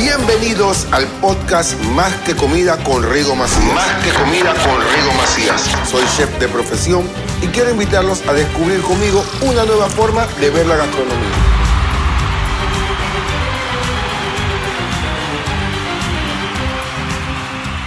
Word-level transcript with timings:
Bienvenidos 0.00 0.86
al 0.92 1.08
podcast 1.20 1.74
Más 1.96 2.14
que 2.18 2.36
Comida 2.36 2.76
con 2.84 3.02
Rigo 3.02 3.34
Macías. 3.34 3.74
Más 3.74 4.04
que 4.04 4.12
comida 4.12 4.54
con 4.54 4.80
Rigo 4.94 5.12
Macías. 5.16 5.62
Soy 5.90 6.04
chef 6.16 6.38
de 6.38 6.46
profesión 6.46 7.02
y 7.42 7.48
quiero 7.48 7.72
invitarlos 7.72 8.24
a 8.28 8.32
descubrir 8.32 8.80
conmigo 8.82 9.24
una 9.42 9.64
nueva 9.64 9.88
forma 9.88 10.24
de 10.40 10.50
ver 10.50 10.66
la 10.66 10.76
gastronomía. 10.76 11.34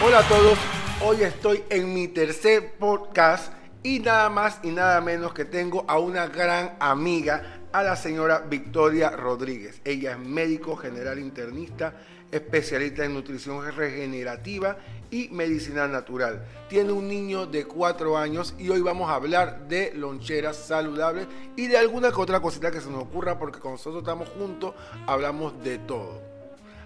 Hola 0.05 0.19
a 0.19 0.23
todos, 0.23 0.59
hoy 1.05 1.23
estoy 1.23 1.63
en 1.69 1.93
mi 1.93 2.09
tercer 2.09 2.73
podcast 2.77 3.53
y 3.83 3.99
nada 3.99 4.29
más 4.29 4.59
y 4.63 4.71
nada 4.71 4.99
menos 4.99 5.33
que 5.33 5.45
tengo 5.45 5.85
a 5.87 5.97
una 5.97 6.27
gran 6.27 6.75
amiga, 6.81 7.60
a 7.73 7.83
la 7.83 7.95
señora 7.95 8.39
Victoria 8.39 9.09
Rodríguez. 9.11 9.81
Ella 9.85 10.11
es 10.11 10.19
médico 10.19 10.75
general 10.75 11.19
internista, 11.19 11.93
especialista 12.31 13.05
en 13.05 13.13
nutrición 13.13 13.65
regenerativa 13.71 14.77
y 15.09 15.29
medicina 15.29 15.87
natural. 15.87 16.45
Tiene 16.69 16.91
un 16.91 17.07
niño 17.07 17.45
de 17.45 17.65
cuatro 17.65 18.17
años 18.17 18.53
y 18.57 18.69
hoy 18.69 18.81
vamos 18.81 19.09
a 19.09 19.15
hablar 19.15 19.67
de 19.67 19.93
loncheras 19.93 20.57
saludables 20.57 21.27
y 21.55 21.67
de 21.67 21.77
alguna 21.77 22.11
que 22.11 22.21
otra 22.21 22.39
cosita 22.39 22.71
que 22.71 22.81
se 22.81 22.89
nos 22.89 23.03
ocurra 23.03 23.37
porque 23.37 23.59
con 23.59 23.73
nosotros 23.73 24.03
estamos 24.03 24.29
juntos, 24.29 24.73
hablamos 25.07 25.61
de 25.63 25.77
todo. 25.79 26.21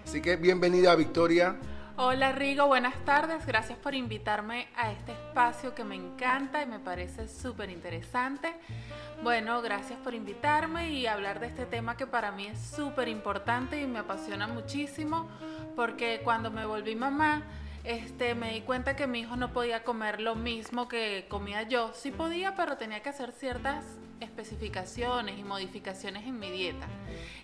Así 0.04 0.20
que 0.20 0.36
bienvenida 0.36 0.94
Victoria. 0.94 1.56
Hola 1.98 2.32
Rigo, 2.32 2.66
buenas 2.66 2.94
tardes. 3.06 3.46
Gracias 3.46 3.78
por 3.78 3.94
invitarme 3.94 4.68
a 4.76 4.92
este 4.92 5.12
espacio 5.12 5.74
que 5.74 5.82
me 5.82 5.94
encanta 5.94 6.62
y 6.62 6.66
me 6.66 6.78
parece 6.78 7.26
súper 7.26 7.70
interesante. 7.70 8.52
Bueno, 9.22 9.62
gracias 9.62 9.98
por 10.00 10.12
invitarme 10.12 10.90
y 10.90 11.06
hablar 11.06 11.40
de 11.40 11.46
este 11.46 11.64
tema 11.64 11.96
que 11.96 12.06
para 12.06 12.32
mí 12.32 12.48
es 12.48 12.60
súper 12.60 13.08
importante 13.08 13.80
y 13.80 13.86
me 13.86 14.00
apasiona 14.00 14.46
muchísimo 14.46 15.26
porque 15.74 16.20
cuando 16.22 16.50
me 16.50 16.66
volví 16.66 16.94
mamá, 16.94 17.44
este, 17.86 18.34
me 18.34 18.52
di 18.52 18.60
cuenta 18.62 18.96
que 18.96 19.06
mi 19.06 19.20
hijo 19.20 19.36
no 19.36 19.52
podía 19.52 19.84
comer 19.84 20.20
lo 20.20 20.34
mismo 20.34 20.88
que 20.88 21.26
comía 21.28 21.62
yo. 21.62 21.92
Sí 21.94 22.10
podía, 22.10 22.56
pero 22.56 22.76
tenía 22.76 23.00
que 23.00 23.10
hacer 23.10 23.32
ciertas 23.32 23.84
especificaciones 24.20 25.38
y 25.38 25.44
modificaciones 25.44 26.26
en 26.26 26.38
mi 26.38 26.50
dieta. 26.50 26.86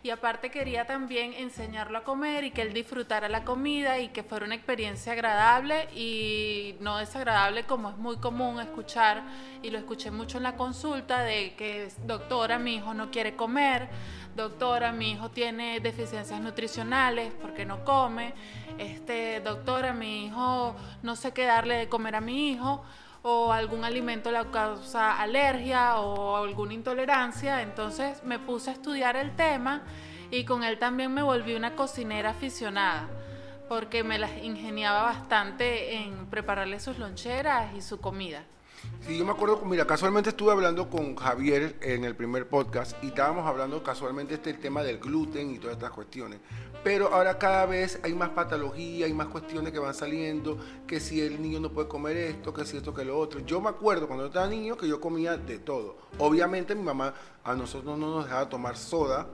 Y 0.03 0.11
aparte 0.11 0.51
quería 0.51 0.87
también 0.87 1.33
enseñarlo 1.35 1.99
a 1.99 2.05
comer 2.05 2.45
y 2.45 2.51
que 2.51 2.63
él 2.63 2.73
disfrutara 2.73 3.29
la 3.29 3.45
comida 3.45 3.99
y 4.01 4.09
que 4.09 4.23
fuera 4.23 4.47
una 4.47 4.55
experiencia 4.55 5.13
agradable 5.13 5.89
y 5.95 6.75
no 6.81 6.99
desagradable 6.99 7.65
como 7.65 7.91
es 7.91 7.97
muy 7.97 8.17
común 8.17 8.61
escuchar 8.61 9.23
y 9.63 9.71
lo 9.71 9.79
escuché 9.79 10.11
mucho 10.11 10.39
en 10.39 10.45
la 10.45 10.57
consulta 10.57 11.23
de 11.23 11.55
que 11.55 11.89
doctora 12.05 12.59
mi 12.59 12.77
hijo 12.77 12.95
no 12.95 13.11
quiere 13.11 13.37
comer, 13.37 13.89
doctora 14.37 14.93
mi 14.93 15.13
hijo 15.13 15.31
tiene 15.31 15.81
deficiencias 15.81 16.41
nutricionales 16.41 17.33
porque 17.41 17.65
no 17.65 17.85
come, 17.85 18.35
este 18.79 19.41
doctora 19.41 19.93
mi 19.93 20.27
hijo 20.27 20.75
no 21.03 21.17
sé 21.17 21.33
qué 21.33 21.45
darle 21.45 21.77
de 21.77 21.89
comer 21.89 22.17
a 22.17 22.21
mi 22.21 22.51
hijo 22.51 22.83
o 23.23 23.53
algún 23.53 23.85
alimento 23.85 24.31
le 24.33 24.45
causa 24.51 25.21
alergia 25.21 25.99
o 25.99 26.37
alguna 26.37 26.75
intolerancia. 26.75 27.63
Entonces 27.63 28.23
me 28.25 28.39
puse 28.39 28.71
a 28.71 28.73
estudiar 28.73 29.17
el 29.17 29.35
tema 29.37 29.83
y 30.31 30.45
con 30.45 30.65
él 30.65 30.79
también 30.79 31.13
me 31.15 31.23
volví 31.23 31.55
una 31.55 31.75
cocinera 31.77 32.31
aficionada 32.31 33.09
porque 33.69 34.05
me 34.05 34.19
las 34.19 34.43
ingeniaba 34.43 35.03
bastante 35.03 35.95
en 35.95 36.27
prepararle 36.27 36.81
sus 36.81 36.99
loncheras 36.99 37.75
y 37.75 37.81
su 37.81 38.01
comida. 38.01 38.43
Sí, 39.05 39.19
yo 39.19 39.25
me 39.25 39.33
acuerdo, 39.33 39.61
mira, 39.65 39.85
casualmente 39.85 40.31
estuve 40.31 40.53
hablando 40.53 40.89
con 40.89 41.17
Javier 41.17 41.77
en 41.81 42.05
el 42.05 42.15
primer 42.15 42.49
podcast 42.49 42.97
y 43.03 43.09
estábamos 43.09 43.45
hablando 43.49 43.83
casualmente 43.83 44.35
este 44.35 44.55
tema 44.55 44.85
del 44.85 45.01
gluten 45.01 45.51
y 45.51 45.59
todas 45.59 45.75
estas 45.77 45.91
cuestiones. 45.91 46.39
Pero 46.85 47.13
ahora 47.13 47.37
cada 47.37 47.67
vez 47.67 47.99
hay 48.05 48.15
más 48.15 48.29
patología, 48.29 49.07
hay 49.07 49.13
más 49.13 49.27
cuestiones 49.27 49.73
que 49.73 49.81
van 49.81 49.95
saliendo, 49.95 50.57
que 50.87 51.01
si 51.01 51.21
el 51.21 51.43
niño 51.43 51.59
no 51.59 51.73
puede 51.73 51.89
comer 51.89 52.17
esto, 52.17 52.55
que 52.55 52.65
si 52.65 52.77
esto, 52.77 52.95
que 52.95 53.05
lo 53.05 53.19
otro. 53.19 53.41
Yo 53.41 53.61
me 53.61 53.71
acuerdo 53.71 54.07
cuando 54.07 54.23
yo 54.23 54.29
estaba 54.29 54.47
niño 54.47 54.77
que 54.77 54.87
yo 54.87 55.01
comía 55.01 55.37
de 55.37 55.59
todo. 55.59 55.97
Obviamente 56.19 56.77
mi 56.77 56.85
mamá 56.85 57.13
a 57.43 57.57
nosotros 57.57 57.99
no 57.99 58.07
nos 58.07 58.27
dejaba 58.27 58.49
tomar 58.49 58.77
soda, 58.77 59.27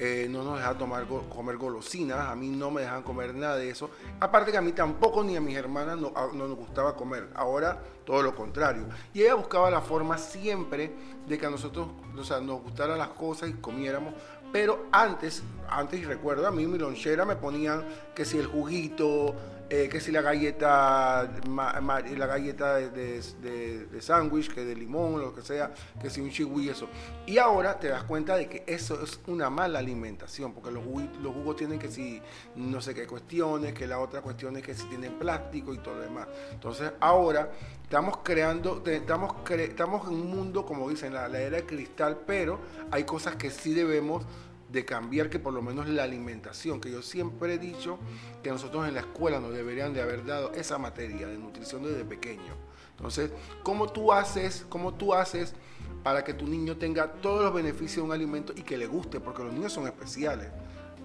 eh, 0.00 0.28
no 0.30 0.44
nos 0.44 0.58
dejaban 0.58 0.78
tomar, 0.78 1.06
comer 1.06 1.56
golosinas, 1.56 2.20
a 2.20 2.36
mí 2.36 2.48
no 2.50 2.70
me 2.70 2.82
dejaban 2.82 3.02
comer 3.02 3.34
nada 3.34 3.56
de 3.56 3.68
eso. 3.68 3.90
Aparte 4.20 4.52
que 4.52 4.56
a 4.56 4.62
mí 4.62 4.70
tampoco 4.70 5.24
ni 5.24 5.34
a 5.34 5.40
mis 5.40 5.56
hermanas 5.56 5.98
no, 5.98 6.12
no, 6.34 6.46
nos 6.46 6.56
gustaba 6.56 6.94
comer. 6.94 7.28
Ahora 7.34 7.82
todo 8.06 8.22
lo 8.22 8.32
contrario. 8.32 8.86
Y 9.12 9.22
ella 9.22 9.34
buscaba 9.34 9.70
la 9.72 9.80
forma 9.80 10.16
siempre 10.16 10.92
de 11.26 11.36
que 11.36 11.46
a 11.46 11.50
nosotros 11.50 11.88
o 12.16 12.22
sea, 12.22 12.40
nos 12.40 12.62
gustaran 12.62 12.96
las 12.96 13.08
cosas 13.08 13.50
y 13.50 13.54
comiéramos. 13.54 14.14
Pero 14.52 14.86
antes, 14.92 15.42
antes 15.68 16.00
y 16.00 16.04
recuerdo, 16.04 16.46
a 16.46 16.52
mí 16.52 16.66
mi 16.66 16.78
lonchera 16.78 17.24
me 17.24 17.34
ponían 17.34 17.84
que 18.14 18.24
si 18.24 18.38
el 18.38 18.46
juguito, 18.46 19.34
eh, 19.70 19.88
que 19.90 20.00
si 20.00 20.10
la 20.10 20.22
galleta, 20.22 21.30
la 21.46 22.26
galleta 22.26 22.76
de, 22.76 23.20
de, 23.20 24.00
sándwich, 24.00 24.52
que 24.52 24.64
de 24.64 24.74
limón, 24.74 25.20
lo 25.20 25.34
que 25.34 25.42
sea, 25.42 25.72
que 26.00 26.08
si 26.08 26.22
un 26.22 26.30
chihui, 26.30 26.70
eso. 26.70 26.88
Y 27.26 27.36
ahora 27.36 27.78
te 27.78 27.88
das 27.88 28.04
cuenta 28.04 28.36
de 28.36 28.48
que 28.48 28.64
eso 28.66 29.02
es 29.02 29.20
una 29.26 29.50
mala 29.50 29.78
alimentación, 29.78 30.54
porque 30.54 30.70
los 30.70 30.82
jugos, 30.82 31.56
tienen 31.56 31.78
que 31.78 31.90
si 31.90 32.22
no 32.56 32.80
sé 32.80 32.94
qué 32.94 33.06
cuestiones, 33.06 33.74
que 33.74 33.86
la 33.86 33.98
otra 33.98 34.22
cuestión 34.22 34.56
es 34.56 34.62
que 34.62 34.74
si 34.74 34.86
tienen 34.86 35.18
plástico 35.18 35.74
y 35.74 35.78
todo 35.78 35.96
lo 35.96 36.00
demás. 36.00 36.28
Entonces 36.50 36.92
ahora 37.00 37.50
estamos 37.82 38.18
creando, 38.22 38.82
estamos, 38.86 39.34
estamos 39.50 40.08
en 40.08 40.14
un 40.14 40.30
mundo, 40.30 40.64
como 40.64 40.88
dicen, 40.88 41.12
la 41.12 41.26
era 41.26 41.56
de 41.56 41.66
cristal, 41.66 42.20
pero 42.26 42.58
hay 42.90 43.04
cosas 43.04 43.36
que 43.36 43.50
sí 43.50 43.74
debemos 43.74 44.24
de 44.68 44.84
cambiar 44.84 45.30
que 45.30 45.38
por 45.38 45.52
lo 45.52 45.62
menos 45.62 45.88
la 45.88 46.04
alimentación, 46.04 46.80
que 46.80 46.90
yo 46.90 47.02
siempre 47.02 47.54
he 47.54 47.58
dicho 47.58 47.98
que 48.42 48.50
nosotros 48.50 48.86
en 48.86 48.94
la 48.94 49.00
escuela 49.00 49.40
nos 49.40 49.52
deberían 49.52 49.94
de 49.94 50.02
haber 50.02 50.24
dado 50.24 50.52
esa 50.52 50.78
materia 50.78 51.26
de 51.26 51.38
nutrición 51.38 51.82
desde 51.82 52.04
pequeño. 52.04 52.54
Entonces, 52.96 53.30
¿cómo 53.62 53.90
tú 53.90 54.12
haces, 54.12 54.66
cómo 54.68 54.94
tú 54.94 55.14
haces 55.14 55.54
para 56.02 56.24
que 56.24 56.34
tu 56.34 56.46
niño 56.46 56.76
tenga 56.76 57.12
todos 57.12 57.44
los 57.44 57.54
beneficios 57.54 57.96
de 57.96 58.02
un 58.02 58.12
alimento 58.12 58.52
y 58.56 58.62
que 58.62 58.76
le 58.76 58.86
guste? 58.86 59.20
Porque 59.20 59.42
los 59.44 59.52
niños 59.52 59.72
son 59.72 59.86
especiales. 59.86 60.48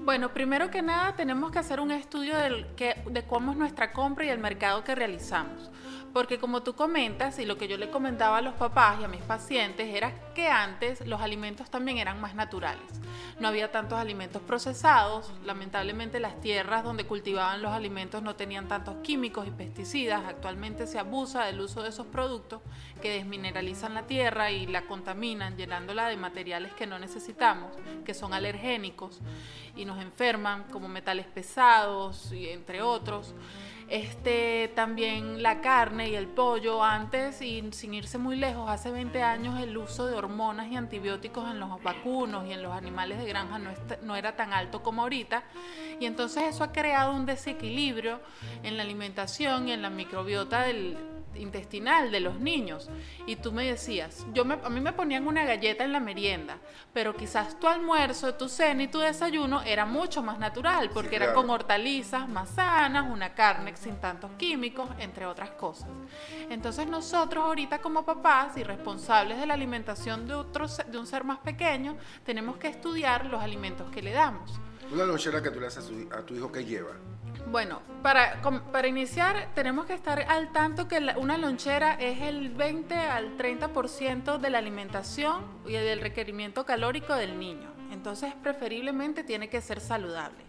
Bueno, 0.03 0.33
primero 0.33 0.69
que 0.69 0.81
nada 0.81 1.15
tenemos 1.15 1.51
que 1.51 1.59
hacer 1.59 1.79
un 1.79 1.91
estudio 1.91 2.35
del 2.37 2.65
que, 2.75 3.01
de 3.09 3.23
cómo 3.25 3.51
es 3.51 3.57
nuestra 3.57 3.93
compra 3.93 4.25
y 4.25 4.29
el 4.29 4.39
mercado 4.39 4.83
que 4.83 4.95
realizamos. 4.95 5.71
Porque 6.13 6.37
como 6.37 6.61
tú 6.61 6.75
comentas, 6.75 7.39
y 7.39 7.45
lo 7.45 7.57
que 7.57 7.67
yo 7.67 7.75
le 7.77 7.89
comentaba 7.89 8.37
a 8.37 8.41
los 8.41 8.53
papás 8.53 9.01
y 9.01 9.03
a 9.03 9.07
mis 9.07 9.23
pacientes 9.23 9.93
era 9.95 10.13
que 10.35 10.47
antes 10.47 11.05
los 11.07 11.21
alimentos 11.21 11.71
también 11.71 11.97
eran 11.97 12.21
más 12.21 12.35
naturales. 12.35 12.85
No 13.39 13.47
había 13.47 13.71
tantos 13.71 13.97
alimentos 13.97 14.41
procesados, 14.43 15.33
lamentablemente 15.43 16.19
las 16.19 16.39
tierras 16.39 16.83
donde 16.83 17.07
cultivaban 17.07 17.63
los 17.63 17.71
alimentos 17.71 18.21
no 18.21 18.35
tenían 18.35 18.67
tantos 18.67 18.97
químicos 18.97 19.47
y 19.47 19.51
pesticidas. 19.51 20.23
Actualmente 20.27 20.85
se 20.85 20.99
abusa 20.99 21.45
del 21.45 21.59
uso 21.59 21.81
de 21.81 21.89
esos 21.89 22.05
productos 22.05 22.61
que 23.01 23.11
desmineralizan 23.11 23.95
la 23.95 24.03
tierra 24.03 24.51
y 24.51 24.67
la 24.67 24.85
contaminan, 24.85 25.57
llenándola 25.57 26.09
de 26.09 26.17
materiales 26.17 26.73
que 26.73 26.85
no 26.85 26.99
necesitamos, 26.99 27.75
que 28.05 28.13
son 28.13 28.33
alergénicos 28.33 29.19
y 29.75 29.85
nos 29.85 29.99
enferman, 29.99 30.65
como 30.65 30.87
metales 30.87 31.25
pesados 31.25 32.31
y 32.31 32.49
entre 32.49 32.83
otros. 32.83 33.33
Este, 33.93 34.71
también 34.73 35.43
la 35.43 35.61
carne 35.61 36.09
y 36.09 36.15
el 36.15 36.25
pollo, 36.25 36.83
antes 36.83 37.43
y 37.43 37.63
sin 37.73 37.93
irse 37.93 38.17
muy 38.17 38.35
lejos, 38.35 38.67
hace 38.67 38.89
20 38.89 39.21
años 39.21 39.59
el 39.61 39.77
uso 39.77 40.07
de 40.07 40.15
hormonas 40.15 40.65
y 40.71 40.75
antibióticos 40.75 41.47
en 41.51 41.59
los 41.59 41.83
vacunos 41.83 42.47
y 42.47 42.53
en 42.53 42.63
los 42.63 42.73
animales 42.73 43.19
de 43.19 43.25
granja 43.27 43.59
no, 43.59 43.69
no 44.01 44.15
era 44.15 44.35
tan 44.35 44.51
alto 44.51 44.81
como 44.81 45.03
ahorita. 45.03 45.43
Y 45.99 46.07
entonces 46.07 46.41
eso 46.45 46.63
ha 46.63 46.71
creado 46.71 47.13
un 47.13 47.27
desequilibrio 47.27 48.19
en 48.63 48.77
la 48.77 48.81
alimentación 48.81 49.69
y 49.69 49.73
en 49.73 49.83
la 49.83 49.91
microbiota 49.91 50.63
del, 50.63 50.97
intestinal 51.35 52.11
de 52.11 52.19
los 52.19 52.39
niños. 52.39 52.89
Y 53.25 53.35
tú 53.37 53.51
me 53.51 53.65
decías, 53.65 54.25
yo 54.33 54.43
a 54.43 54.69
mí 54.69 54.79
me 54.81 54.93
ponían 54.93 55.27
una 55.27 55.45
galleta 55.45 55.83
en 55.83 55.93
la 55.93 55.99
merienda, 55.99 56.57
pero 56.93 57.15
quizás 57.15 57.59
tu 57.59 57.67
almuerzo, 57.67 58.35
tu 58.35 58.49
cena 58.49 58.83
y 58.83 58.87
tu 58.87 58.99
desayuno 58.99 59.61
era 59.63 59.85
mucho 59.85 60.21
más 60.21 60.39
natural, 60.39 60.89
porque 60.93 61.15
era 61.15 61.33
con 61.33 61.49
hortalizas 61.49 62.27
más 62.27 62.49
sanas, 62.49 63.09
una 63.09 63.33
carne 63.33 63.75
sin 63.75 63.97
tantos 63.97 64.31
químicos, 64.37 64.89
entre 64.99 65.25
otras 65.25 65.51
cosas. 65.51 65.89
Entonces 66.49 66.87
nosotros 66.87 67.43
ahorita 67.43 67.81
como 67.81 68.05
papás 68.05 68.57
y 68.57 68.63
responsables 68.63 69.39
de 69.39 69.45
la 69.45 69.53
alimentación 69.53 70.27
de, 70.27 70.33
otro, 70.33 70.67
de 70.67 70.97
un 70.97 71.07
ser 71.07 71.23
más 71.23 71.39
pequeño, 71.39 71.97
tenemos 72.25 72.57
que 72.57 72.67
estudiar 72.67 73.25
los 73.25 73.41
alimentos 73.41 73.89
que 73.91 74.01
le 74.01 74.11
damos. 74.11 74.59
Una 74.91 75.05
lonchera 75.05 75.41
que 75.41 75.49
tú 75.49 75.59
le 75.59 75.67
haces 75.67 75.89
a 76.11 76.21
tu 76.21 76.35
hijo 76.35 76.51
que 76.51 76.63
lleva. 76.65 76.91
Bueno, 77.47 77.81
para, 78.01 78.41
para 78.71 78.87
iniciar 78.87 79.49
tenemos 79.53 79.85
que 79.85 79.93
estar 79.93 80.21
al 80.21 80.51
tanto 80.51 80.87
que 80.87 80.97
una 81.17 81.37
lonchera 81.37 81.93
es 81.93 82.21
el 82.21 82.49
20 82.49 82.95
al 82.95 83.37
30% 83.37 84.37
de 84.37 84.49
la 84.49 84.57
alimentación 84.57 85.43
y 85.65 85.73
del 85.73 86.01
requerimiento 86.01 86.65
calórico 86.65 87.13
del 87.15 87.37
niño. 87.37 87.71
Entonces 87.91 88.33
preferiblemente 88.41 89.23
tiene 89.23 89.49
que 89.49 89.61
ser 89.61 89.79
saludable. 89.79 90.43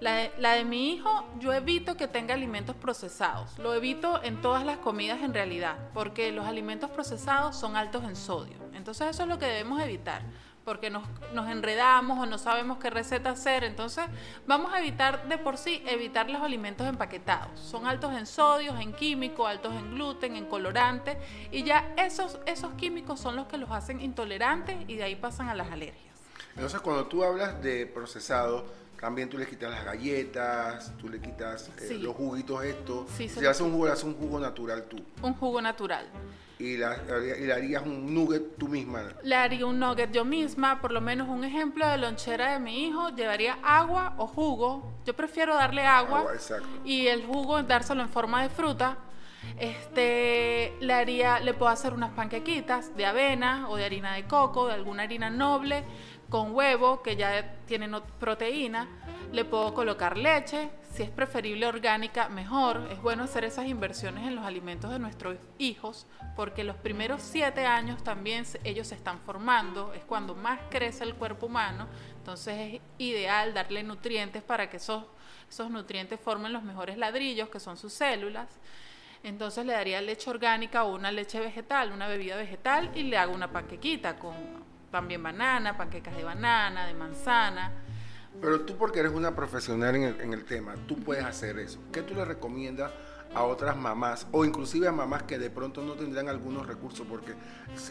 La 0.00 0.14
de, 0.14 0.32
la 0.38 0.52
de, 0.54 0.64
mi 0.64 0.94
hijo, 0.94 1.26
yo 1.38 1.52
evito 1.52 1.94
que 1.98 2.08
tenga 2.08 2.32
alimentos 2.32 2.74
procesados. 2.74 3.58
Lo 3.58 3.74
evito 3.74 4.22
en 4.22 4.40
todas 4.40 4.64
las 4.64 4.78
comidas 4.78 5.22
en 5.22 5.34
realidad, 5.34 5.76
porque 5.92 6.32
los 6.32 6.46
alimentos 6.46 6.88
procesados 6.88 7.54
son 7.54 7.76
altos 7.76 8.04
en 8.04 8.16
sodio. 8.16 8.56
Entonces 8.72 9.08
eso 9.08 9.24
es 9.24 9.28
lo 9.28 9.38
que 9.38 9.44
debemos 9.44 9.78
evitar 9.82 10.22
porque 10.70 10.88
nos, 10.88 11.02
nos 11.34 11.48
enredamos 11.48 12.16
o 12.16 12.26
no 12.26 12.38
sabemos 12.38 12.78
qué 12.78 12.90
receta 12.90 13.30
hacer. 13.30 13.64
Entonces, 13.64 14.04
vamos 14.46 14.72
a 14.72 14.78
evitar 14.78 15.28
de 15.28 15.36
por 15.36 15.56
sí, 15.58 15.82
evitar 15.84 16.30
los 16.30 16.40
alimentos 16.40 16.86
empaquetados. 16.86 17.58
Son 17.58 17.88
altos 17.88 18.12
en 18.14 18.24
sodios, 18.24 18.78
en 18.78 18.92
químicos, 18.92 19.48
altos 19.48 19.74
en 19.74 19.94
gluten, 19.96 20.36
en 20.36 20.44
colorantes, 20.46 21.16
y 21.50 21.64
ya 21.64 21.92
esos, 21.96 22.38
esos 22.46 22.72
químicos 22.74 23.18
son 23.18 23.34
los 23.34 23.48
que 23.48 23.58
los 23.58 23.68
hacen 23.72 24.00
intolerantes 24.00 24.76
y 24.86 24.94
de 24.94 25.02
ahí 25.02 25.16
pasan 25.16 25.48
a 25.48 25.56
las 25.56 25.72
alergias. 25.72 26.14
Entonces, 26.54 26.80
cuando 26.80 27.04
tú 27.06 27.24
hablas 27.24 27.60
de 27.60 27.86
procesado, 27.86 28.64
también 29.00 29.28
tú 29.28 29.38
le 29.38 29.48
quitas 29.48 29.72
las 29.72 29.84
galletas, 29.84 30.92
tú 30.98 31.08
le 31.08 31.20
quitas 31.20 31.68
eh, 31.80 31.86
Sí. 31.88 31.98
los 31.98 32.14
juguitos 32.14 32.62
estos. 32.62 33.10
Sí, 33.16 33.28
si 33.28 33.44
haces 33.44 33.62
un 33.62 33.72
jugo, 33.72 33.86
le 33.86 33.92
haces 33.92 34.04
un 34.04 34.14
jugo 34.14 34.38
natural 34.38 34.84
tú. 34.84 34.98
Un 35.20 35.34
jugo 35.34 35.60
natural. 35.60 36.06
Y, 36.60 36.76
la- 36.76 36.96
y 37.38 37.46
le 37.46 37.52
harías 37.54 37.82
un 37.82 38.12
nugget 38.14 38.56
tú 38.58 38.68
misma. 38.68 39.02
Le 39.22 39.34
haría 39.34 39.64
un 39.64 39.78
nugget 39.80 40.12
yo 40.12 40.24
misma, 40.26 40.80
por 40.80 40.92
lo 40.92 41.00
menos 41.00 41.26
un 41.28 41.42
ejemplo 41.42 41.88
de 41.88 41.96
lonchera 41.96 42.52
de 42.52 42.58
mi 42.60 42.84
hijo, 42.86 43.08
llevaría 43.16 43.56
agua 43.62 44.12
o 44.18 44.26
jugo. 44.26 44.92
Yo 45.06 45.14
prefiero 45.16 45.54
darle 45.54 45.86
agua, 45.86 46.24
y 46.84 47.06
el 47.06 47.24
jugo 47.24 47.62
dárselo 47.62 48.02
en 48.02 48.10
forma 48.10 48.42
de 48.42 48.50
fruta. 48.50 48.98
Este, 49.58 50.74
le 50.80 50.92
haría, 50.92 51.40
le 51.40 51.54
puedo 51.54 51.70
hacer 51.72 51.94
unas 51.94 52.10
panquequitas 52.10 52.94
de 52.96 53.06
avena 53.06 53.68
o 53.70 53.76
de 53.76 53.84
harina 53.84 54.14
de 54.14 54.24
coco, 54.26 54.66
de 54.66 54.74
alguna 54.74 55.04
harina 55.04 55.30
noble, 55.30 55.84
con 56.28 56.54
huevo 56.54 57.02
que 57.02 57.16
ya 57.16 57.56
tiene 57.66 57.88
proteína. 58.18 58.86
Le 59.32 59.44
puedo 59.44 59.72
colocar 59.72 60.16
leche, 60.18 60.70
si 61.00 61.04
es 61.04 61.10
preferible 61.10 61.66
orgánica, 61.66 62.28
mejor. 62.28 62.86
Es 62.92 63.00
bueno 63.00 63.22
hacer 63.22 63.42
esas 63.44 63.66
inversiones 63.66 64.26
en 64.26 64.36
los 64.36 64.44
alimentos 64.44 64.90
de 64.90 64.98
nuestros 64.98 65.38
hijos, 65.56 66.06
porque 66.36 66.62
los 66.62 66.76
primeros 66.76 67.22
siete 67.22 67.64
años 67.64 68.04
también 68.04 68.44
ellos 68.64 68.88
se 68.88 68.96
están 68.96 69.18
formando, 69.20 69.94
es 69.94 70.04
cuando 70.04 70.34
más 70.34 70.60
crece 70.68 71.04
el 71.04 71.14
cuerpo 71.14 71.46
humano, 71.46 71.86
entonces 72.18 72.74
es 72.74 72.80
ideal 72.98 73.54
darle 73.54 73.82
nutrientes 73.82 74.42
para 74.42 74.68
que 74.68 74.76
esos, 74.76 75.04
esos 75.48 75.70
nutrientes 75.70 76.20
formen 76.20 76.52
los 76.52 76.64
mejores 76.64 76.98
ladrillos, 76.98 77.48
que 77.48 77.60
son 77.60 77.78
sus 77.78 77.94
células. 77.94 78.48
Entonces 79.22 79.64
le 79.64 79.72
daría 79.72 80.02
leche 80.02 80.28
orgánica 80.28 80.84
o 80.84 80.94
una 80.94 81.10
leche 81.10 81.40
vegetal, 81.40 81.92
una 81.92 82.08
bebida 82.08 82.36
vegetal, 82.36 82.90
y 82.94 83.04
le 83.04 83.16
hago 83.16 83.32
una 83.32 83.50
panquequita 83.50 84.18
con 84.18 84.34
también 84.90 85.22
banana, 85.22 85.78
panquecas 85.78 86.14
de 86.14 86.24
banana, 86.24 86.86
de 86.86 86.92
manzana. 86.92 87.72
Pero 88.40 88.60
tú 88.62 88.76
porque 88.76 89.00
eres 89.00 89.12
una 89.12 89.34
profesional 89.34 89.96
en 89.96 90.02
el, 90.04 90.20
en 90.20 90.32
el 90.32 90.44
tema, 90.44 90.74
tú 90.86 90.96
puedes 90.96 91.24
hacer 91.24 91.58
eso. 91.58 91.78
¿Qué 91.92 92.02
tú 92.02 92.14
le 92.14 92.24
recomiendas 92.24 92.90
a 93.34 93.44
otras 93.44 93.76
mamás 93.76 94.26
o 94.32 94.44
inclusive 94.44 94.88
a 94.88 94.92
mamás 94.92 95.22
que 95.24 95.38
de 95.38 95.50
pronto 95.50 95.82
no 95.82 95.92
tendrán 95.92 96.28
algunos 96.28 96.66
recursos? 96.66 97.06
Porque 97.06 97.34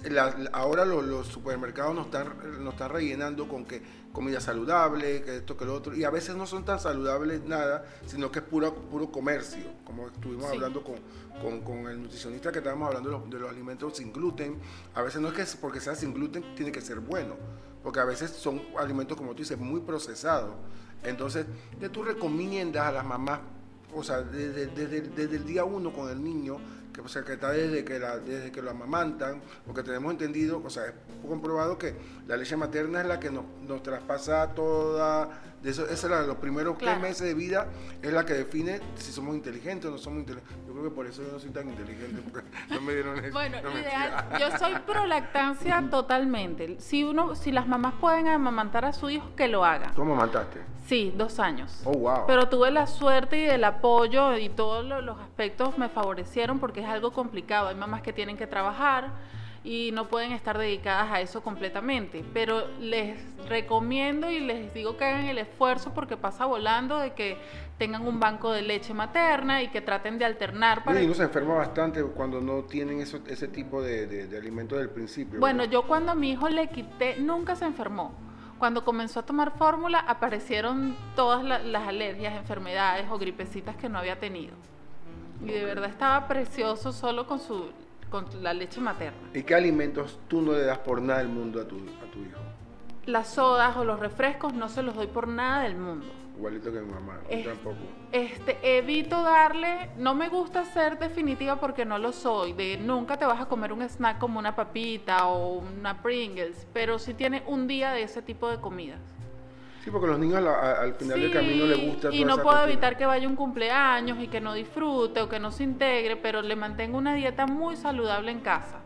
la- 0.10 0.36
la- 0.38 0.50
ahora 0.54 0.86
los, 0.86 1.04
los 1.06 1.28
supermercados 1.28 1.94
nos 1.94 2.06
están, 2.08 2.34
nos 2.64 2.74
están 2.74 2.90
rellenando 2.90 3.48
con 3.48 3.64
que 3.66 3.82
comida 4.12 4.42
saludable, 4.42 5.22
que 5.22 5.38
esto, 5.38 5.56
que 5.56 5.66
lo 5.66 5.76
otro, 5.76 5.96
y 5.96 6.04
a 6.04 6.10
veces 6.10 6.36
no 6.36 6.48
son 6.48 6.66
tan 6.66 6.80
saludables 6.80 7.44
nada, 7.46 7.86
sino 8.08 8.32
que 8.32 8.40
es 8.40 8.46
puro, 8.46 8.74
puro 8.74 9.12
comercio, 9.12 9.64
como 9.86 10.08
estuvimos 10.08 10.48
Sí. 10.50 10.56
hablando 10.56 10.84
con, 10.84 10.96
con- 11.42 11.62
con 11.62 11.88
el 11.92 12.02
nutricionista 12.02 12.52
que 12.52 12.58
estábamos 12.58 12.88
hablando 12.88 13.10
de 13.12 13.18
los, 13.20 13.30
de 13.30 13.40
los 13.40 13.50
alimentos 13.52 13.98
sin 13.98 14.12
gluten. 14.12 14.58
A 14.96 15.04
veces 15.04 15.22
no 15.22 15.28
es 15.28 15.36
que 15.36 15.58
porque 15.62 15.80
sea 15.80 15.94
sin 15.94 16.12
gluten 16.14 16.44
tiene 16.56 16.72
que 16.72 16.82
ser 16.82 17.00
bueno 17.02 17.36
porque 17.90 18.02
a 18.02 18.06
veces 18.06 18.30
son 18.30 18.62
alimentos, 18.78 19.18
como 19.18 19.32
tú 19.32 19.40
dices, 19.40 19.58
muy 19.58 19.80
procesados. 19.82 20.52
Entonces, 21.02 21.48
¿qué 21.80 21.90
tú 21.90 22.04
recomiendas 22.04 22.86
a 22.86 22.92
las 22.92 23.04
mamás, 23.04 23.40
o 23.96 24.04
sea, 24.04 24.22
desde, 24.22 24.68
desde- 24.68 25.02
desde 25.02 25.36
el 25.38 25.44
día 25.44 25.64
uno 25.66 25.92
con 25.92 26.08
el 26.08 26.24
niño, 26.24 26.58
que, 26.94 27.02
o 27.02 27.08
sea, 27.08 27.24
que 27.24 27.34
está 27.34 27.50
desde 27.50 27.84
que, 27.84 27.98
la, 27.98 28.20
desde 28.20 28.52
que 28.52 28.62
lo 28.62 28.70
amamantan, 28.70 29.42
porque 29.66 29.82
tenemos 29.82 30.12
entendido, 30.12 30.62
o 30.64 30.70
sea, 30.70 30.86
es 30.86 30.94
comprobado 31.28 31.80
que 31.80 31.96
la 32.28 32.38
leche 32.38 32.56
materna 32.56 33.02
es 33.02 33.08
la 33.08 33.20
que 33.20 33.32
nos, 33.32 33.46
nos 33.68 33.82
traspasa 33.82 34.54
toda, 34.54 35.49
eso, 35.64 35.84
esa 35.86 35.94
es 35.94 36.04
la 36.06 36.22
de 36.22 36.28
los 36.28 36.38
primeros 36.38 36.78
Claro. 36.78 37.00
tres 37.00 37.10
meses 37.10 37.28
de 37.28 37.34
vida, 37.34 37.68
es 38.02 38.12
la 38.14 38.26
que 38.26 38.34
define 38.34 38.80
si 38.96 39.12
somos 39.12 39.36
inteligentes 39.36 39.88
o 39.90 39.92
no 39.92 39.98
somos 39.98 40.20
inteligentes. 40.20 40.58
Yo 40.68 40.72
creo 40.74 40.84
que 40.86 40.90
por 40.92 41.06
eso 41.08 41.22
yo 41.24 41.32
no 41.34 41.40
soy 41.40 41.50
tan 41.52 41.70
inteligente, 41.70 42.22
porque 42.32 42.48
no 42.70 42.82
me 42.82 42.94
dieron 42.94 43.18
eso. 43.24 43.34
Bueno, 43.34 43.58
No, 43.62 43.72
ideal. 43.78 44.26
Yo 44.40 44.58
soy 44.58 44.74
pro 44.86 45.06
lactancia 45.06 45.84
totalmente. 45.92 46.80
Si 46.80 47.04
uno, 47.04 47.36
si 47.36 47.52
las 47.52 47.68
mamás 47.68 47.94
pueden 48.00 48.28
amamantar 48.28 48.86
a 48.86 48.94
su 48.94 49.10
hijo, 49.10 49.36
que 49.36 49.48
lo 49.48 49.66
hagan. 49.66 49.94
¿Tú 49.96 50.02
amamantaste? 50.04 50.62
Sí, 50.88 51.14
dos 51.16 51.40
años. 51.40 51.82
Oh, 51.86 51.92
wow. 51.92 52.26
Pero 52.26 52.50
tuve 52.50 52.72
la 52.72 52.88
suerte 52.88 53.38
y 53.38 53.46
el 53.46 53.64
apoyo 53.64 54.38
y 54.38 54.50
todos 54.50 54.84
lo- 54.86 55.02
los 55.02 55.20
aspectos 55.20 55.78
me 55.78 55.88
favorecieron 55.90 56.60
porque 56.60 56.80
es 56.82 56.88
algo 56.88 57.12
complicado. 57.12 57.68
Hay 57.68 57.76
mamás 57.76 58.02
que 58.02 58.12
tienen 58.12 58.38
que 58.38 58.48
trabajar 58.48 59.10
y 59.64 59.92
no 59.94 60.08
pueden 60.08 60.32
estar 60.32 60.58
dedicadas 60.58 61.12
a 61.12 61.22
eso 61.22 61.42
completamente. 61.42 62.26
Pero 62.34 62.66
les 62.80 63.20
recomiendo 63.50 64.30
y 64.30 64.40
les 64.40 64.74
digo 64.74 64.96
que 64.96 65.06
hagan 65.06 65.26
el 65.26 65.38
esfuerzo 65.40 65.92
porque 65.94 66.16
pasa 66.16 66.46
volando 66.46 66.98
de 66.98 67.14
que 67.14 67.38
tengan 67.78 68.06
un 68.08 68.20
banco 68.20 68.52
de 68.52 68.62
leche 68.62 68.94
materna 68.94 69.62
y 69.64 69.70
que 69.70 69.82
traten 69.82 70.18
de 70.18 70.26
alternar 70.26 70.84
para 70.84 71.02
y 71.02 71.06
uno 71.06 71.14
se 71.14 71.24
enferma 71.24 71.56
bastante 71.56 72.04
cuando 72.04 72.40
no 72.40 72.64
tienen 72.64 73.00
eso, 73.02 73.20
ese 73.28 73.48
tipo 73.48 73.82
de, 73.82 74.08
de, 74.08 74.28
de 74.28 74.38
alimentos 74.38 74.78
del 74.80 74.90
principio. 74.90 75.40
Bueno, 75.40 75.60
¿verdad? 75.60 75.74
yo 75.74 75.84
cuando 75.84 76.12
a 76.12 76.16
mi 76.16 76.32
hijo 76.32 76.48
le 76.50 76.68
quité, 76.70 77.18
nunca 77.18 77.56
se 77.56 77.66
enfermó. 77.66 78.14
Cuando 78.58 78.84
comenzó 78.84 79.22
a 79.22 79.24
tomar 79.26 79.52
fórmula, 79.58 80.00
aparecieron 80.00 80.96
todas 81.16 81.44
la- 81.44 81.60
las 81.60 81.88
alergias, 81.88 82.36
enfermedades 82.36 83.06
o 83.10 83.18
gripecitas 83.18 83.76
que 83.78 83.88
no 83.90 83.98
había 84.00 84.20
tenido. 84.20 84.54
Y 85.42 85.52
de 85.52 85.64
verdad 85.64 85.90
estaba 85.90 86.28
precioso 86.28 86.92
solo 86.92 87.26
con 87.26 87.40
su 87.40 87.68
con 88.10 88.26
la 88.42 88.54
leche 88.56 88.82
materna. 88.82 89.20
¿Y 89.36 89.44
qué 89.44 89.54
alimentos 89.54 90.20
tú 90.28 90.42
no 90.42 90.54
le 90.54 90.64
das 90.66 90.80
por 90.80 91.00
nada 91.00 91.20
del 91.20 91.28
mundo 91.30 91.62
a 91.62 91.68
tu, 91.68 91.76
a 91.78 92.12
tu 92.12 92.20
hijo? 92.26 92.40
Las 93.06 93.28
sodas 93.30 93.76
o 93.78 93.84
los 93.84 94.00
refrescos 94.00 94.54
no 94.54 94.70
se 94.70 94.84
los 94.84 94.96
doy 94.96 95.08
por 95.08 95.28
nada 95.28 95.64
del 95.64 95.76
mundo. 95.76 96.06
Igualito 96.38 96.72
que 96.72 96.80
mi 96.80 96.92
mamá, 96.92 97.20
yo 97.30 97.36
Es- 97.38 97.46
tampoco. 97.46 97.76
Este, 98.12 98.78
evito 98.78 99.22
darle, 99.22 99.90
no 99.98 100.16
me 100.16 100.30
gusta 100.30 100.64
ser 100.66 100.98
definitiva 100.98 101.58
porque 101.58 101.86
no 101.86 101.98
lo 101.98 102.12
soy, 102.12 102.54
de 102.54 102.78
nunca 102.78 103.18
te 103.18 103.26
vas 103.26 103.42
a 103.42 103.46
comer 103.48 103.74
un 103.74 103.82
snack 103.82 104.18
como 104.20 104.40
una 104.40 104.56
papita 104.56 105.28
o 105.28 105.60
una 105.60 106.02
Pringles, 106.02 106.66
pero 106.74 106.98
sí 106.98 107.14
tiene 107.14 107.44
un 107.46 107.68
día 107.68 107.92
de 107.92 108.04
ese 108.04 108.22
tipo 108.22 108.50
de 108.50 108.58
comidas. 108.62 109.00
Sí, 109.84 109.92
porque 109.92 110.08
a 110.08 110.10
los 110.12 110.20
niños 110.20 110.38
al 110.44 110.94
final 110.94 111.22
del 111.22 111.32
camino 111.32 111.66
les 111.66 111.86
gusta 111.86 112.10
y 112.12 112.22
toda 112.22 112.28
no 112.28 112.34
esa 112.36 112.44
puedo 112.44 112.64
evitar 112.64 112.98
que 112.98 113.06
vaya 113.06 113.28
un 113.28 113.36
cumpleaños 113.36 114.18
y 114.20 114.28
que 114.28 114.42
no 114.42 114.54
disfrute 114.54 115.22
o 115.22 115.30
que 115.30 115.40
no 115.40 115.52
se 115.52 115.64
integre, 115.64 116.16
pero 116.16 116.42
le 116.42 116.56
mantengo 116.56 116.98
una 116.98 117.14
dieta 117.14 117.46
muy 117.48 117.76
saludable 117.76 118.32
en 118.32 118.40
casa. 118.40 118.80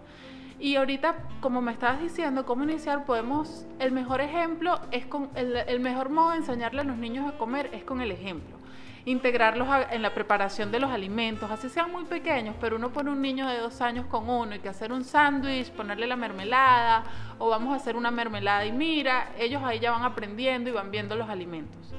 Y 0.60 0.76
ahorita, 0.76 1.16
como 1.42 1.62
me 1.62 1.72
estabas 1.72 2.00
diciendo, 2.00 2.46
cómo 2.46 2.64
iniciar, 2.64 3.06
podemos, 3.06 3.66
el 3.80 3.92
mejor 3.92 4.22
ejemplo 4.22 4.80
es 4.92 5.06
con, 5.06 5.30
el, 5.36 5.80
mejor 5.80 6.10
modo 6.10 6.32
de 6.32 6.38
enseñarle 6.38 6.82
a 6.82 6.84
los 6.84 6.98
niños 6.98 7.28
a 7.28 7.38
comer 7.38 7.70
es 7.74 7.84
con 7.84 8.02
el 8.02 8.12
ejemplo. 8.12 8.58
Integrarlos 9.06 9.68
en 9.92 10.02
la 10.02 10.14
preparación 10.14 10.72
de 10.72 10.80
los 10.80 10.90
alimentos, 10.90 11.52
así 11.52 11.68
sean 11.68 11.92
muy 11.92 12.06
pequeños, 12.06 12.56
pero 12.62 12.78
uno 12.78 12.94
pone 12.94 13.12
un 13.12 13.22
niño 13.22 13.48
de 13.50 13.57
dos 13.57 13.81
años 13.81 14.06
con 14.06 14.30
uno 14.30 14.56
y 14.56 14.60
que 14.60 14.69
hacer 14.69 14.94
un 14.94 15.04
sándwich, 15.04 15.72
ponerle 15.72 16.07
la 16.07 16.16
mermelada, 16.16 17.04
o 17.38 17.50
vamos 17.50 17.74
a 17.74 17.76
hacer 17.76 17.98
una 17.98 18.12
mermelada 18.12 18.66
y 18.66 18.72
mira, 18.72 19.33
ellos 19.38 19.62
ahí 19.64 19.80
ya 19.80 19.92
van 19.92 20.04
aprendiendo 20.04 20.69
y 20.69 20.74
van 20.74 20.90
viendo 20.90 21.18
los 21.18 21.28
alimentos. 21.28 21.94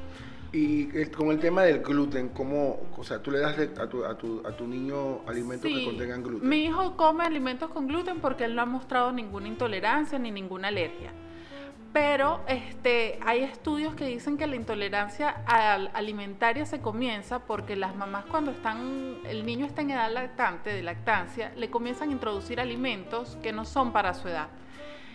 Y 0.55 0.89
el- 0.97 1.11
con 1.11 1.31
el 1.31 1.41
tema 1.41 1.63
del 1.63 1.81
gluten, 1.81 2.29
¿cómo, 2.29 2.79
o 2.97 3.03
sea, 3.03 3.21
tú 3.21 3.33
le 3.33 3.41
das 3.41 3.59
a 3.59 3.89
tu, 3.89 4.05
a 4.05 4.17
tu, 4.17 4.41
a 4.47 4.53
tu 4.57 4.69
niño 4.69 5.23
alimentos 5.27 5.69
que 5.69 5.79
Sí. 5.79 5.85
contengan 5.85 6.23
gluten? 6.23 6.49
Mi 6.49 6.65
hijo 6.67 6.97
come 6.97 7.25
alimentos 7.25 7.71
con 7.71 7.89
gluten 7.89 8.21
porque 8.21 8.45
él 8.45 8.55
no 8.55 8.63
ha 8.63 8.67
mostrado 8.67 9.11
ninguna 9.11 9.49
intolerancia 9.49 10.17
ni 10.19 10.31
ninguna 10.31 10.69
alergia. 10.69 11.11
Pero 11.93 12.41
este, 12.49 13.19
hay 13.25 13.43
estudios 13.43 13.95
que 13.97 14.07
dicen 14.07 14.37
que 14.37 14.47
la 14.47 14.55
intolerancia 14.57 15.31
al- 15.47 15.91
alimentaria 15.93 16.67
se 16.67 16.81
comienza 16.81 17.41
porque 17.41 17.75
las 17.77 17.97
mamás 17.97 18.25
cuando 18.27 18.51
están, 18.53 19.19
el 19.27 19.45
niño 19.47 19.67
está 19.67 19.83
en 19.83 19.91
edad 19.91 20.13
lactante, 20.13 20.71
de 20.71 20.83
lactancia, 20.83 21.53
le 21.57 21.69
comienzan 21.69 22.11
a 22.11 22.13
introducir 22.13 22.61
alimentos 22.61 23.37
que 23.43 23.53
no 23.53 23.65
son 23.65 23.93
para 23.93 24.15
su 24.15 24.29
edad. 24.29 24.49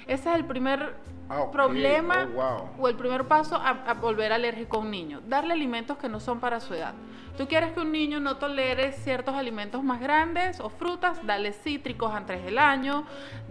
Ese 0.08 0.30
es 0.30 0.36
el 0.36 0.46
primer 0.46 0.96
Ah, 1.30 1.52
problema 1.52 2.28
Oh, 2.32 2.34
wow. 2.34 2.70
o 2.80 2.88
el 2.90 2.96
primer 2.96 3.26
paso 3.26 3.56
a, 3.56 3.70
a 3.86 3.94
volver 3.94 4.32
alérgico 4.34 4.78
a 4.78 4.80
un 4.80 4.90
niño. 4.90 5.22
Darle 5.28 5.54
alimentos 5.54 5.98
que 5.98 6.10
no 6.10 6.20
son 6.20 6.40
para 6.40 6.60
su 6.60 6.74
edad. 6.74 6.94
Tú 7.38 7.48
quieres 7.48 7.72
que 7.72 7.80
un 7.80 7.92
niño 7.92 8.20
no 8.20 8.36
tolere 8.38 8.92
ciertos 8.92 9.34
alimentos 9.36 9.82
más 9.84 10.02
grandes 10.02 10.60
o 10.60 10.70
frutas, 10.70 11.26
dale 11.26 11.54
cítricos 11.54 12.12
antes 12.14 12.44
del 12.44 12.58
año, 12.58 13.06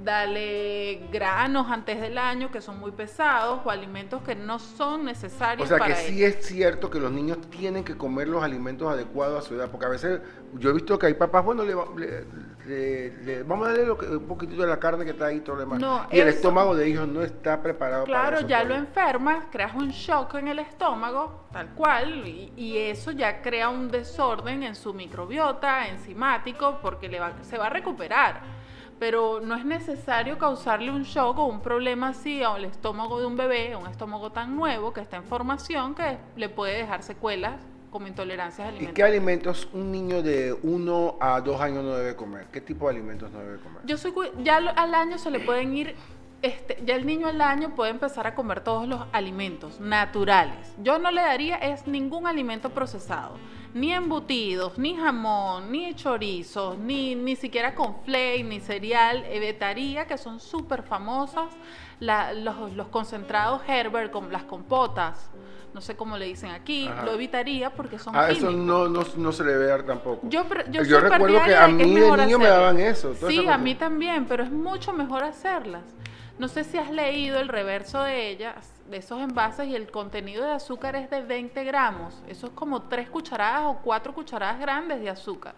dale 0.05 1.07
granos 1.13 1.71
antes 1.71 2.01
del 2.01 2.19
año 2.19 2.51
que 2.51 2.61
son 2.61 2.79
muy 2.81 2.91
pesados 2.93 3.61
o 3.65 3.71
alimentos 3.71 4.23
que 4.23 4.35
no 4.35 4.59
son 4.59 5.03
O 5.03 5.05
necesarios 5.05 5.69
sea 5.69 5.77
que 5.79 5.83
para 5.85 5.97
sí 5.97 6.23
ellos. 6.25 6.37
es 6.39 6.47
cierto 6.47 6.91
que 6.91 6.99
los 7.01 7.13
niños 7.13 7.39
tienen 7.51 7.85
que 7.85 7.97
comer 7.97 8.29
los 8.29 8.43
alimentos 8.43 8.91
adecuados 8.93 9.45
a 9.45 9.49
su 9.49 9.55
edad, 9.55 9.71
porque 9.71 9.87
a 9.87 9.91
veces 9.91 10.21
yo 10.55 10.71
he 10.71 10.73
visto 10.73 10.99
que 10.99 11.07
hay 11.07 11.15
papás, 11.15 11.45
bueno, 11.45 11.63
le, 11.65 11.75
va- 11.75 11.87
le- 11.97 12.25
le- 12.67 13.17
le- 13.25 13.43
vamos 13.45 13.67
a 13.69 13.71
darle 13.71 13.87
lo 13.87 13.97
que- 13.99 14.07
un 14.07 14.27
poquito 14.27 14.55
de 14.61 14.67
la 14.69 14.79
carne 14.79 15.05
que 15.05 15.13
está 15.13 15.27
ahí 15.27 15.41
todo 15.41 15.57
lo 15.57 15.61
demás. 15.61 15.79
No, 15.81 16.07
y 16.11 16.19
el 16.19 16.29
eso- 16.29 16.37
estómago 16.37 16.75
de 16.75 16.87
ellos 16.87 17.07
no 17.09 17.23
está 17.23 17.63
preparado 17.69 18.05
para 18.07 18.31
Claro, 18.31 18.47
ya 18.47 18.63
lo 18.65 18.69
todavía. 18.75 18.89
enfermas, 18.89 19.45
creas 19.51 19.75
un 19.75 19.91
shock 19.91 20.35
en 20.37 20.49
el 20.49 20.59
estómago, 20.59 21.45
tal 21.53 21.69
cual, 21.75 22.27
y, 22.27 22.53
y 22.57 22.79
eso 22.79 23.11
ya 23.13 23.43
crea 23.43 23.69
un 23.69 23.91
desorden 23.91 24.63
en 24.63 24.75
su 24.75 24.95
microbiota 24.95 25.87
enzimático 25.89 26.79
porque 26.81 27.09
le 27.09 27.21
va- 27.21 27.35
se 27.43 27.59
va 27.59 27.67
a 27.67 27.71
recuperar. 27.71 28.41
pero 29.01 29.39
no 29.41 29.55
es 29.55 29.65
necesario 29.65 30.39
causarle 30.39 30.91
un 30.91 31.05
shock 31.05 31.39
o 31.39 31.45
un 31.45 31.61
problema 31.61 32.09
así 32.09 32.43
al 32.43 32.65
estómago 32.65 33.21
de 33.21 33.27
un 33.27 33.37
bebé, 33.37 33.77
un 33.77 33.87
estómago 33.87 34.33
tan 34.33 34.57
nuevo 34.57 34.93
que 34.93 35.01
está 35.01 35.17
en 35.19 35.23
formación 35.23 35.95
que 35.95 36.19
le 36.35 36.49
puede 36.49 36.79
dejar 36.79 37.05
secuelas 37.05 37.61
como 37.93 38.09
intolerancias 38.09 38.67
¿Y 38.67 38.69
alimentarias. 38.71 38.95
qué 38.97 39.05
alimentos 39.05 39.69
un 39.73 39.93
niño 39.93 40.21
de 40.21 40.53
1 40.65 41.17
a 41.21 41.41
2 41.41 41.61
años 41.61 41.85
no 41.85 41.93
debe 41.95 42.17
comer? 42.17 42.47
¿Qué 42.53 42.61
tipo 42.61 42.89
de 42.89 42.97
alimentos 42.97 43.31
no 43.31 43.39
debe 43.39 43.59
comer? 43.61 43.83
Yo 43.85 43.97
soy 43.97 44.13
ya 44.43 44.59
lo- 44.59 44.77
al 44.77 44.93
año 44.93 45.17
se 45.17 45.31
le 45.31 45.39
pueden 45.41 45.77
ir 45.77 45.95
este, 46.43 46.79
ya 46.85 46.95
el 46.95 47.05
niño 47.07 47.27
al 47.27 47.41
año 47.41 47.75
puede 47.75 47.91
empezar 47.91 48.27
a 48.27 48.35
comer 48.35 48.61
todos 48.61 48.87
los 48.87 49.01
alimentos 49.13 49.81
naturales. 49.81 50.73
Yo 50.83 50.99
no 50.99 51.11
le 51.11 51.21
daría 51.21 51.57
es 51.57 51.87
ningún 51.87 52.27
alimento 52.27 52.71
procesado, 52.71 53.37
ni 53.75 53.93
embutidos, 53.93 54.79
ni 54.79 54.95
jamón, 54.97 55.73
ni 55.73 55.95
chorizos, 55.95 56.79
ni 56.79 57.15
ni 57.17 57.35
siquiera 57.37 57.75
con 57.75 58.03
flake, 58.05 58.45
ni 58.45 58.61
cereal. 58.61 59.25
Evitaría 59.29 60.07
que 60.07 60.17
son 60.17 60.39
súper 60.41 60.83
famosas 60.85 61.49
la- 62.01 62.33
los, 62.33 62.73
los 62.75 62.87
concentrados 62.89 63.63
Herbert 63.67 64.13
con 64.13 64.31
las 64.33 64.45
compotas. 64.45 65.31
No 65.75 65.83
sé 65.83 65.97
cómo 65.97 66.17
le 66.17 66.25
dicen 66.25 66.51
aquí, 66.51 66.87
Ajá. 66.89 67.03
lo 67.05 67.13
evitaría 67.13 67.71
porque 67.71 67.99
son 67.99 68.17
Ah, 68.17 68.31
eso 68.31 68.51
no, 68.51 68.89
no, 68.89 69.05
no 69.17 69.33
se 69.33 69.45
le 69.45 69.53
debe 69.53 69.67
dar 69.67 69.83
tampoco. 69.83 70.27
Yo, 70.29 70.45
yo, 70.71 70.83
Yo 70.83 70.99
recuerdo 71.01 71.43
que 71.45 71.55
a 71.55 71.69
mí 71.69 71.95
de 71.95 72.17
niño 72.17 72.39
me 72.39 72.47
daban 72.49 72.79
eso, 72.81 73.15
Sí, 73.29 73.47
a 73.47 73.59
mí 73.59 73.75
también, 73.75 74.25
pero 74.25 74.45
es 74.45 74.51
mucho 74.51 74.93
mejor 74.93 75.25
hacerlas. 75.25 75.83
No 76.39 76.47
sé 76.49 76.63
si 76.65 76.79
has 76.79 76.91
leído 76.91 77.41
el 77.41 77.49
reverso 77.49 78.03
de 78.03 78.29
ellas, 78.29 78.73
de 78.89 78.99
esos 78.99 79.21
envases, 79.21 79.67
y 79.67 79.75
el 79.75 79.91
contenido 79.91 80.45
de 80.45 80.53
azúcar 80.53 80.95
es 80.95 81.11
de 81.11 81.23
20 81.23 81.65
gramos. 81.65 82.15
Eso 82.29 82.47
es 82.47 82.53
como 82.53 82.83
3 82.83 83.09
cucharadas 83.11 83.63
o 83.67 83.79
4 83.83 84.15
cucharadas 84.15 84.61
grandes 84.61 85.01
de 85.01 85.11
azúcar. 85.11 85.55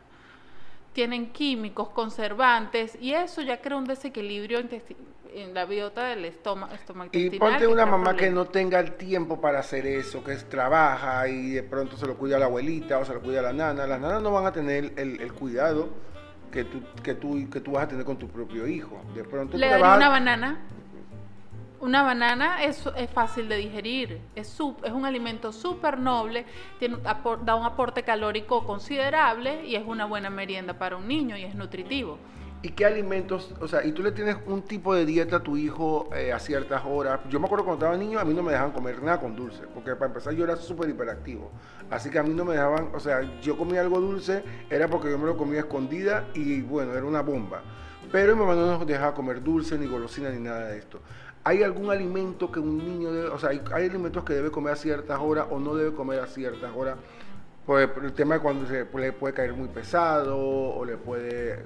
Tienen 0.95 1.31
químicos, 1.33 1.91
conservantes, 1.91 2.97
y 3.01 3.13
eso 3.13 3.43
ya 3.43 3.61
crea 3.61 3.77
un 3.77 3.85
desequilibrio 3.85 4.59
en 5.33 5.55
la 5.55 5.65
biota 5.65 6.07
del 6.07 6.25
estómago, 6.25 6.73
Y 7.13 7.31
ponte 7.39 7.67
una 7.67 7.87
mamá 7.87 8.13
que 8.13 8.27
problemas. 8.27 8.47
no 8.47 8.51
tenga 8.51 8.81
el 8.81 8.95
tiempo 8.95 9.41
para 9.41 9.61
hacer 9.61 9.87
eso, 9.87 10.25
que 10.25 10.33
es- 10.33 10.49
trabaja 10.49 11.29
y 11.29 11.51
de 11.51 11.63
pronto 11.63 11.97
se 11.97 12.07
lo 12.07 12.17
cuida 12.17 12.39
la 12.39 12.47
abuelita 12.47 12.99
o 12.99 13.05
se 13.05 13.15
lo 13.15 13.21
cuida 13.21 13.41
la 13.43 13.53
nana. 13.53 13.87
Las 13.87 14.01
nanas 14.01 14.23
no 14.23 14.33
van 14.33 14.47
a 14.47 14.53
tener 14.53 14.93
el, 14.97 15.21
el 15.21 15.33
cuidado 15.35 15.91
que 16.51 16.65
tú, 16.65 16.83
que, 17.03 17.15
tú, 17.15 17.49
que 17.51 17.61
tú 17.61 17.73
vas 17.73 17.85
a 17.85 17.89
tener 17.89 18.05
con 18.05 18.17
tu 18.17 18.29
propio 18.29 18.67
hijo. 18.67 19.01
De 19.15 19.25
pronto 19.25 19.57
Le 19.57 19.69
daría 19.69 19.87
vas 19.87 19.97
una 19.97 20.09
banana. 20.09 20.59
Una 21.81 22.03
banana 22.03 22.63
es, 22.63 22.87
es 22.95 23.09
fácil 23.09 23.49
de 23.49 23.57
digerir, 23.57 24.21
es, 24.35 24.59
sup- 24.59 24.85
es 24.85 24.93
un 24.93 25.07
alimento 25.07 25.51
súper 25.51 25.97
noble, 25.99 26.45
tiene, 26.79 26.99
da 27.43 27.55
un 27.55 27.65
aporte 27.65 28.03
calórico 28.03 28.67
considerable 28.67 29.65
y 29.65 29.77
es 29.77 29.83
una 29.87 30.05
buena 30.05 30.29
merienda 30.29 30.75
para 30.75 30.97
un 30.99 31.09
niño 31.09 31.39
y 31.39 31.45
es 31.45 31.55
nutritivo. 31.55 32.19
¿Y 32.63 32.73
qué 32.73 32.85
alimentos? 32.85 33.55
O 33.61 33.69
sea, 33.69 33.87
y 33.87 33.93
tú 33.93 34.03
le 34.03 34.13
tienes 34.13 34.37
un 34.45 34.61
tipo 34.61 34.95
de 34.95 35.07
dieta 35.07 35.37
a 35.37 35.43
tu 35.43 35.57
hijo 35.57 36.11
eh, 36.15 36.31
a 36.31 36.39
ciertas 36.39 36.83
horas. 36.87 37.21
Yo 37.31 37.41
me 37.41 37.47
acuerdo 37.47 37.65
cuando 37.65 37.87
estaba 37.87 37.97
niño, 37.97 38.19
a 38.19 38.25
mí 38.25 38.35
no 38.35 38.43
me 38.43 38.53
dejaban 38.53 38.73
comer 38.73 39.03
nada 39.03 39.19
con 39.19 39.35
dulce, 39.35 39.63
porque 39.73 39.95
para 39.95 40.09
empezar 40.09 40.35
yo 40.35 40.45
era 40.45 40.57
súper 40.57 40.91
hiperactivo. 40.91 41.51
Así 41.89 42.11
que 42.11 42.19
a 42.19 42.23
mí 42.23 42.35
no 42.35 42.45
me 42.45 42.53
dejaban, 42.53 42.91
o 42.95 43.01
sea, 43.01 43.23
yo 43.41 43.57
comía 43.57 43.81
algo 43.81 43.99
dulce, 43.99 44.45
era 44.69 44.89
porque 44.89 45.11
yo 45.11 45.19
me 45.19 45.25
lo 45.25 45.39
comía 45.39 45.61
escondida 45.61 46.29
y 46.35 46.61
bueno, 46.61 46.93
era 46.93 47.07
una 47.07 47.23
bomba. 47.23 47.63
Pero 48.13 48.37
mi 48.37 48.41
mamá 48.41 48.55
no 48.55 48.67
nos 48.67 48.87
dejaba 48.87 49.15
comer 49.15 49.43
dulce, 49.43 49.79
ni 49.79 49.87
golosina, 49.87 50.29
ni 50.29 50.41
nada 50.41 50.67
de 50.67 50.79
esto. 50.79 51.01
¿Hay 51.45 51.63
algún 51.63 51.91
alimento 51.91 52.53
que 52.53 52.61
un 52.61 52.77
niño 52.77 53.11
debe, 53.11 53.29
o 53.29 53.39
sea, 53.39 53.51
hay, 53.51 53.63
hay 53.73 53.89
alimentos 53.89 54.23
que 54.23 54.35
debe 54.35 54.51
comer 54.51 54.75
a 54.75 54.77
ciertas 54.77 55.19
horas 55.19 55.47
o 55.49 55.59
no 55.59 55.75
debe 55.75 55.95
comer 55.95 56.21
a 56.21 56.27
ciertas 56.27 56.71
horas? 56.77 56.99
Por 57.67 57.81
el, 57.81 57.91
por 57.91 58.05
el 58.05 58.13
tema 58.13 58.35
de 58.35 58.41
cuando 58.41 58.67
se 58.67 58.85
pues, 58.85 59.05
le 59.05 59.13
puede 59.13 59.35
caer 59.35 59.53
muy 59.53 59.69
pesado 59.69 60.37
o 60.39 60.85
le 60.85 60.97
puede, 60.97 61.63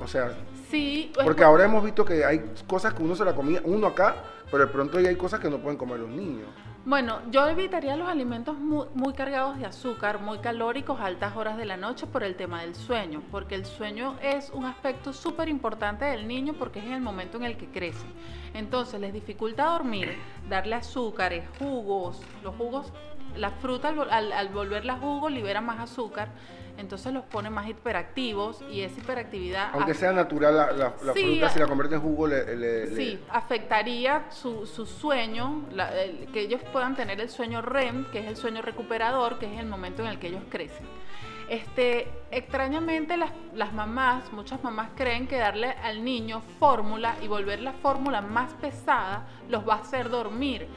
o 0.00 0.08
sea, 0.08 0.32
Sí, 0.70 1.10
es 1.18 1.24
porque 1.24 1.42
ahora 1.42 1.64
hemos 1.64 1.82
visto 1.84 2.04
que 2.04 2.24
hay 2.24 2.44
cosas 2.68 2.94
que 2.94 3.02
uno 3.02 3.16
se 3.16 3.24
la 3.24 3.34
comía, 3.34 3.60
uno 3.64 3.88
acá, 3.88 4.14
pero 4.52 4.66
de 4.66 4.72
pronto 4.72 5.00
ya 5.00 5.08
hay 5.08 5.16
cosas 5.16 5.40
que 5.40 5.50
no 5.50 5.58
pueden 5.58 5.76
comer 5.76 5.98
los 5.98 6.10
niños. 6.10 6.48
Bueno, 6.84 7.18
yo 7.30 7.46
evitaría 7.48 7.96
los 7.96 8.08
alimentos 8.08 8.56
muy, 8.56 8.86
muy 8.94 9.12
cargados 9.12 9.58
de 9.58 9.66
azúcar, 9.66 10.20
muy 10.20 10.38
calóricos 10.38 11.00
a 11.00 11.06
altas 11.06 11.36
horas 11.36 11.58
de 11.58 11.64
la 11.64 11.76
noche 11.76 12.06
por 12.06 12.22
el 12.22 12.36
tema 12.36 12.62
del 12.62 12.76
sueño, 12.76 13.20
porque 13.32 13.56
el 13.56 13.66
sueño 13.66 14.16
es 14.22 14.50
un 14.50 14.64
aspecto 14.64 15.12
súper 15.12 15.48
importante 15.48 16.04
del 16.04 16.28
niño 16.28 16.54
porque 16.56 16.78
es 16.78 16.86
en 16.86 16.92
el 16.92 17.00
momento 17.00 17.36
en 17.36 17.44
el 17.44 17.56
que 17.56 17.66
crece. 17.66 18.06
Entonces 18.54 19.00
les 19.00 19.12
dificulta 19.12 19.64
dormir, 19.66 20.16
darle 20.48 20.76
azúcares, 20.76 21.44
jugos, 21.58 22.22
los 22.44 22.54
jugos, 22.54 22.92
la 23.36 23.50
fruta 23.50 23.88
al, 23.88 24.10
al, 24.10 24.32
al 24.32 24.48
volverla 24.48 24.96
jugo 24.96 25.28
libera 25.28 25.60
más 25.60 25.80
azúcar, 25.80 26.28
entonces 26.78 27.12
los 27.12 27.24
pone 27.24 27.50
más 27.50 27.68
hiperactivos 27.68 28.62
y 28.70 28.80
esa 28.80 28.98
hiperactividad... 29.00 29.70
Aunque 29.74 29.92
sea 29.94 30.12
natural 30.12 30.56
la, 30.56 30.72
la- 30.72 30.94
la 31.02 31.12
Sí, 31.12 31.20
fruta, 31.22 31.48
si 31.50 31.58
la 31.58 31.66
convierte 31.66 31.96
en 31.96 32.00
jugo, 32.00 32.26
le, 32.26 32.56
le- 32.56 32.86
le- 32.86 32.96
Sí, 32.96 33.20
afectaría 33.28 34.30
su, 34.30 34.66
su 34.66 34.86
sueño, 34.86 35.64
la- 35.72 35.94
el- 36.02 36.28
que 36.32 36.40
ellos 36.40 36.62
puedan 36.72 36.96
tener 36.96 37.20
el 37.20 37.28
sueño 37.28 37.60
REM, 37.60 38.06
que 38.10 38.20
es 38.20 38.26
el 38.26 38.36
sueño 38.36 38.62
recuperador, 38.62 39.38
que 39.38 39.52
es 39.52 39.60
el 39.60 39.66
momento 39.66 40.02
en 40.02 40.08
el 40.08 40.18
que 40.18 40.28
ellos 40.28 40.42
crecen. 40.48 40.86
Este, 41.50 42.08
extrañamente 42.30 43.16
las, 43.16 43.32
las 43.54 43.72
mamás, 43.72 44.32
muchas 44.32 44.62
mamás 44.62 44.90
creen 44.94 45.26
que 45.26 45.36
darle 45.36 45.70
al 45.82 46.04
niño 46.04 46.42
fórmula 46.60 47.16
y 47.20 47.26
volver 47.26 47.60
la 47.60 47.72
fórmula 47.72 48.20
más 48.20 48.52
pesada 48.54 49.26
los 49.48 49.68
va 49.68 49.74
a 49.74 49.78
hacer 49.78 50.08
dormir. 50.10 50.68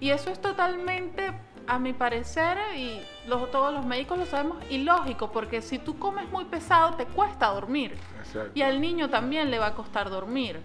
Y 0.00 0.08
eso 0.10 0.30
es 0.30 0.40
totalmente, 0.40 1.32
a 1.66 1.78
mi 1.78 1.92
parecer, 1.92 2.58
y 2.76 3.00
los- 3.28 3.50
todos 3.50 3.72
los 3.72 3.84
médicos 3.86 4.18
lo 4.18 4.26
sabemos, 4.26 4.58
ilógico, 4.70 5.30
porque 5.32 5.62
si 5.62 5.78
tú 5.78 5.98
comes 5.98 6.28
muy 6.30 6.44
pesado 6.44 6.94
te 6.94 7.06
cuesta 7.06 7.48
dormir. 7.48 7.96
Exacto. 8.18 8.50
Y 8.54 8.62
al 8.62 8.80
niño 8.80 9.08
también 9.10 9.50
le 9.50 9.58
va 9.58 9.68
a 9.68 9.74
costar 9.74 10.10
dormir. 10.10 10.60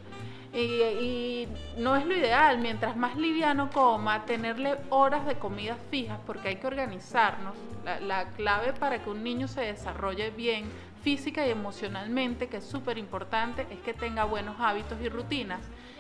Y, 0.54 0.60
y 0.60 1.48
no 1.78 1.96
es 1.96 2.06
lo 2.06 2.16
ideal, 2.16 2.58
mientras 2.60 2.96
más 2.96 3.16
liviano 3.18 3.70
coma, 3.70 4.26
tenerle 4.26 4.78
horas 4.90 5.26
de 5.26 5.36
comidas 5.36 5.78
fijas, 5.92 6.18
porque 6.26 6.48
hay 6.48 6.56
que 6.56 6.68
organizarnos. 6.68 7.54
La, 7.84 8.00
la 8.00 8.30
clave 8.32 8.74
para 8.74 9.04
que 9.04 9.10
un 9.10 9.24
niño 9.24 9.48
se 9.48 9.62
desarrolle 9.62 10.32
bien 10.32 10.66
física 11.04 11.46
y 11.46 11.52
emocionalmente, 11.52 12.48
que 12.48 12.58
es 12.58 12.66
súper 12.66 12.98
importante, 12.98 13.68
es 13.70 13.80
que 13.80 13.94
tenga 13.94 14.24
buenos 14.26 14.56
hábitos 14.60 15.00
y 15.02 15.10
rutinas. 15.10 15.60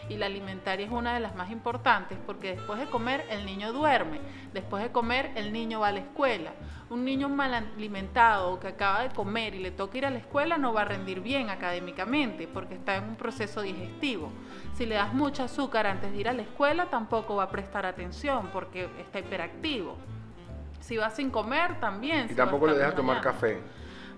Y 0.09 0.15
la 0.15 0.27
alimentaria 0.27 0.85
es 0.85 0.91
una 0.91 1.13
de 1.13 1.19
las 1.19 1.35
más 1.35 1.51
importantes, 1.51 2.17
porque 2.25 2.55
después 2.55 2.79
de 2.79 2.85
comer 2.85 3.25
el 3.29 3.45
niño 3.45 3.73
duerme, 3.73 4.19
después 4.53 4.81
de 4.83 4.91
comer 4.91 5.31
el 5.35 5.51
niño 5.51 5.81
va 5.81 5.89
a 5.89 5.91
la 5.91 5.99
escuela. 5.99 6.53
Un 6.89 7.03
niño 7.03 7.27
mal 7.27 7.53
alimentado 7.53 8.59
que 8.59 8.69
acaba 8.69 9.03
de 9.03 9.09
comer 9.09 9.53
y 9.55 9.59
le 9.59 9.71
toca 9.71 9.97
ir 9.97 10.05
a 10.05 10.09
la 10.09 10.19
escuela 10.19 10.57
no 10.57 10.73
va 10.73 10.83
a 10.83 10.85
rendir 10.85 11.19
bien 11.19 11.49
académicamente 11.49 12.47
porque 12.47 12.75
está 12.75 12.95
en 12.95 13.03
un 13.03 13.15
proceso 13.15 13.61
digestivo. 13.61 14.31
Si 14.73 14.85
le 14.85 14.95
das 14.95 15.13
mucho 15.13 15.43
azúcar 15.43 15.85
antes 15.85 16.11
de 16.11 16.17
ir 16.17 16.29
a 16.29 16.33
la 16.33 16.43
escuela 16.43 16.85
tampoco 16.85 17.35
va 17.35 17.43
a 17.43 17.49
prestar 17.49 17.85
atención 17.85 18.49
porque 18.53 18.89
está 18.99 19.19
hiperactivo. 19.19 19.97
Si 20.79 20.95
va 20.95 21.09
sin 21.09 21.29
comer 21.29 21.81
también. 21.81 22.27
Y 22.29 22.35
tampoco 22.35 22.67
le 22.67 22.77
dejas 22.77 22.95
tomar 22.95 23.19
café. 23.19 23.59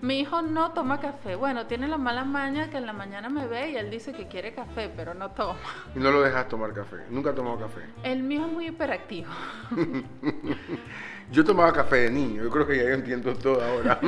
Mi 0.01 0.19
hijo 0.19 0.41
no 0.41 0.71
toma 0.71 0.99
café. 0.99 1.35
Bueno, 1.35 1.67
tiene 1.67 1.87
la 1.87 1.97
mala 1.97 2.23
maña 2.23 2.69
que 2.69 2.77
en 2.77 2.85
la 2.85 2.93
mañana 2.93 3.29
me 3.29 3.47
ve 3.47 3.71
y 3.71 3.75
él 3.75 3.91
dice 3.91 4.13
que 4.13 4.27
quiere 4.27 4.53
café, 4.53 4.89
pero 4.95 5.13
no 5.13 5.31
toma. 5.31 5.59
Y 5.93 5.99
no 5.99 6.11
lo 6.11 6.21
dejas 6.21 6.47
tomar 6.47 6.73
café. 6.73 6.97
Nunca 7.09 7.31
ha 7.31 7.35
tomado 7.35 7.59
café. 7.59 7.81
El 8.03 8.23
mío 8.23 8.45
es 8.45 8.51
muy 8.51 8.67
hiperactivo. 8.67 9.27
Yo 11.31 11.43
tomaba 11.43 11.71
café 11.71 11.97
de 11.97 12.09
niño, 12.09 12.41
yo 12.41 12.49
creo 12.49 12.65
que 12.65 12.75
ya 12.75 12.83
yo 12.85 12.89
entiendo 12.89 13.35
todo 13.35 13.63
ahora. 13.63 13.99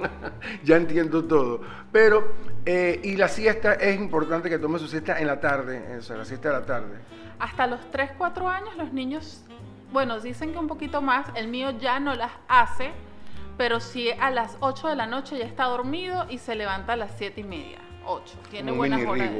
ya 0.64 0.76
entiendo 0.76 1.24
todo. 1.24 1.62
Pero, 1.90 2.34
eh, 2.66 3.00
y 3.02 3.16
la 3.16 3.28
siesta 3.28 3.72
es 3.72 3.98
importante 3.98 4.50
que 4.50 4.58
tome 4.58 4.78
su 4.78 4.86
siesta 4.86 5.18
en 5.18 5.28
la 5.28 5.40
tarde, 5.40 5.96
o 5.96 6.02
sea, 6.02 6.18
la 6.18 6.26
siesta 6.26 6.48
de 6.48 6.60
la 6.60 6.66
tarde. 6.66 6.98
Hasta 7.38 7.66
los 7.66 7.90
3, 7.90 8.10
4 8.18 8.48
años 8.50 8.76
los 8.76 8.92
niños, 8.92 9.46
bueno, 9.92 10.20
dicen 10.20 10.52
que 10.52 10.58
un 10.58 10.66
poquito 10.66 11.00
más, 11.00 11.26
el 11.36 11.48
mío 11.48 11.70
ya 11.70 12.00
no 12.00 12.14
las 12.14 12.32
hace, 12.48 12.92
pero 13.58 13.80
sí 13.80 14.08
a 14.18 14.30
las 14.30 14.56
8 14.60 14.88
de 14.88 14.96
la 14.96 15.06
noche 15.06 15.36
ya 15.36 15.44
está 15.44 15.64
dormido 15.64 16.24
y 16.30 16.38
se 16.38 16.54
levanta 16.54 16.94
a 16.94 16.96
las 16.96 17.12
7 17.18 17.40
y 17.42 17.44
media, 17.44 17.78
8. 18.06 18.34
Tiene 18.50 18.72
un 18.72 18.78
buenas 18.78 19.04
horas. 19.06 19.30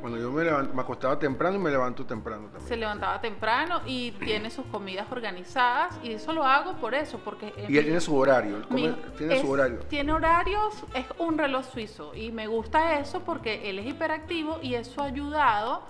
Bueno, 0.00 0.18
yo 0.18 0.30
me, 0.30 0.44
levanto- 0.44 0.74
me 0.74 0.82
acostaba 0.82 1.18
temprano 1.18 1.56
y 1.56 1.58
me 1.60 1.70
levanto 1.70 2.04
temprano 2.04 2.42
también. 2.48 2.68
Se 2.68 2.76
levantaba 2.76 3.18
temprano 3.22 3.80
y 3.86 4.10
tiene 4.12 4.50
sus 4.50 4.66
comidas 4.66 5.06
organizadas 5.10 5.98
y 6.02 6.12
eso 6.12 6.34
lo 6.34 6.44
hago 6.44 6.74
por 6.74 6.94
eso, 6.94 7.18
porque... 7.24 7.54
Y 7.68 7.78
él 7.78 7.84
tiene 7.84 8.00
su 8.00 8.14
horario, 8.14 8.58
él 8.58 8.66
come- 8.68 8.94
tiene 9.16 9.36
su 9.40 9.46
es- 9.46 9.50
horario. 9.50 9.78
Tiene 9.88 10.12
horarios, 10.12 10.84
es 10.94 11.06
un 11.18 11.38
reloj 11.38 11.64
suizo 11.64 12.14
y 12.14 12.32
me 12.32 12.46
gusta 12.48 12.98
eso 13.00 13.20
porque 13.20 13.70
él 13.70 13.78
es 13.78 13.86
hiperactivo 13.86 14.58
y 14.60 14.74
eso 14.74 15.00
ha 15.00 15.06
ayudado 15.06 15.80